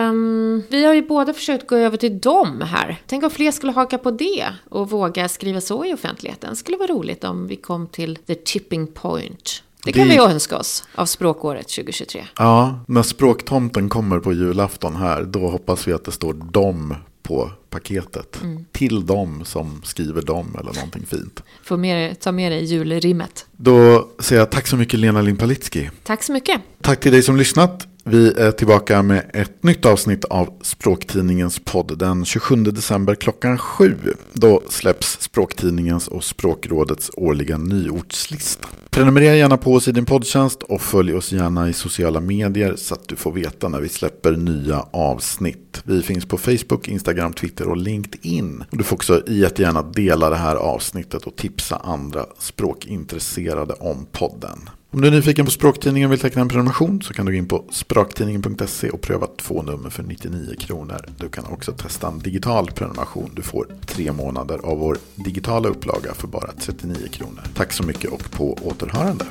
Um, 0.01 0.63
vi 0.69 0.85
har 0.85 0.93
ju 0.93 1.07
båda 1.07 1.33
försökt 1.33 1.67
gå 1.67 1.75
över 1.75 1.97
till 1.97 2.19
dem 2.19 2.61
här. 2.61 3.01
Tänk 3.07 3.23
om 3.23 3.29
fler 3.29 3.51
skulle 3.51 3.71
haka 3.71 3.97
på 3.97 4.11
det 4.11 4.47
och 4.69 4.89
våga 4.89 5.29
skriva 5.29 5.61
så 5.61 5.85
i 5.85 5.93
offentligheten. 5.93 6.49
Det 6.49 6.55
skulle 6.55 6.77
vara 6.77 6.91
roligt 6.91 7.23
om 7.23 7.47
vi 7.47 7.55
kom 7.55 7.87
till 7.87 8.15
the 8.15 8.35
tipping 8.35 8.87
point. 8.87 9.63
Det 9.83 9.91
kan 9.91 10.07
det... 10.07 10.13
vi 10.13 10.17
önska 10.17 10.57
oss 10.57 10.83
av 10.95 11.05
språkåret 11.05 11.67
2023. 11.67 12.25
Ja, 12.37 12.79
när 12.87 13.03
språktomten 13.03 13.89
kommer 13.89 14.19
på 14.19 14.33
julafton 14.33 14.95
här, 14.95 15.23
då 15.23 15.39
hoppas 15.47 15.87
vi 15.87 15.93
att 15.93 16.05
det 16.05 16.11
står 16.11 16.33
dom 16.33 16.95
på 17.23 17.51
paketet. 17.71 18.41
Mm. 18.41 18.65
Till 18.71 19.05
dem 19.05 19.45
som 19.45 19.81
skriver 19.83 20.21
dem 20.21 20.55
eller 20.59 20.73
någonting 20.73 21.05
fint. 21.05 21.43
Får 21.63 21.77
med, 21.77 22.19
ta 22.19 22.31
med 22.31 22.51
dig 22.51 22.63
julrimmet. 22.63 23.45
Då 23.51 24.09
säger 24.19 24.41
jag 24.41 24.49
tack 24.49 24.67
så 24.67 24.77
mycket 24.77 24.99
Lena 24.99 25.21
Limpalitski. 25.21 25.89
Tack 26.03 26.23
så 26.23 26.31
mycket. 26.33 26.61
Tack 26.81 26.99
till 26.99 27.11
dig 27.11 27.23
som 27.23 27.37
lyssnat. 27.37 27.87
Vi 28.03 28.33
är 28.33 28.51
tillbaka 28.51 29.01
med 29.01 29.31
ett 29.33 29.63
nytt 29.63 29.85
avsnitt 29.85 30.25
av 30.25 30.53
Språktidningens 30.61 31.59
podd 31.59 31.97
den 31.97 32.25
27 32.25 32.55
december 32.55 33.15
klockan 33.15 33.57
sju. 33.57 33.95
Då 34.33 34.61
släpps 34.69 35.21
Språktidningens 35.21 36.07
och 36.07 36.23
Språkrådets 36.23 37.11
årliga 37.13 37.57
nyordslista. 37.57 38.67
Prenumerera 38.89 39.35
gärna 39.35 39.57
på 39.57 39.73
oss 39.73 39.87
i 39.87 39.91
din 39.91 40.05
poddtjänst 40.05 40.63
och 40.63 40.81
följ 40.81 41.13
oss 41.13 41.31
gärna 41.31 41.69
i 41.69 41.73
sociala 41.73 42.19
medier 42.19 42.75
så 42.75 42.93
att 42.93 43.07
du 43.07 43.15
får 43.15 43.31
veta 43.31 43.67
när 43.69 43.79
vi 43.81 43.89
släpper 43.89 44.31
nya 44.31 44.85
avsnitt. 44.91 45.81
Vi 45.83 46.01
finns 46.01 46.25
på 46.25 46.37
Facebook, 46.37 46.87
Instagram, 46.87 47.33
Twitter 47.33 47.67
och 47.67 47.77
LinkedIn. 47.77 48.63
Du 48.71 48.83
får 48.83 48.95
också 48.95 49.23
jättegärna 49.27 49.81
dela 49.81 50.29
det 50.29 50.35
här 50.35 50.55
avsnittet 50.55 51.23
och 51.23 51.35
tipsa 51.35 51.75
andra 51.75 52.25
språkintresserade 52.39 53.73
om 53.73 54.05
podden. 54.11 54.69
Om 54.93 55.01
du 55.01 55.07
är 55.07 55.11
nyfiken 55.11 55.45
på 55.45 55.51
Språktidningen 55.51 56.09
och 56.09 56.11
vill 56.11 56.19
teckna 56.19 56.41
en 56.41 56.49
prenumeration 56.49 57.01
så 57.01 57.13
kan 57.13 57.25
du 57.25 57.31
gå 57.31 57.37
in 57.37 57.47
på 57.47 57.65
språktidningen.se 57.71 58.89
och 58.89 59.01
pröva 59.01 59.27
två 59.27 59.61
nummer 59.61 59.89
för 59.89 60.03
99 60.03 60.55
kronor. 60.59 61.05
Du 61.17 61.29
kan 61.29 61.45
också 61.45 61.71
testa 61.71 62.07
en 62.07 62.19
digital 62.19 62.71
prenumeration. 62.71 63.31
Du 63.35 63.41
får 63.41 63.67
tre 63.85 64.11
månader 64.11 64.59
av 64.63 64.77
vår 64.77 64.97
digitala 65.15 65.69
upplaga 65.69 66.13
för 66.13 66.27
bara 66.27 66.51
39 66.51 66.95
kronor. 67.11 67.43
Tack 67.55 67.73
så 67.73 67.83
mycket 67.83 68.11
och 68.11 68.31
på 68.31 68.57
återhörande. 68.61 69.25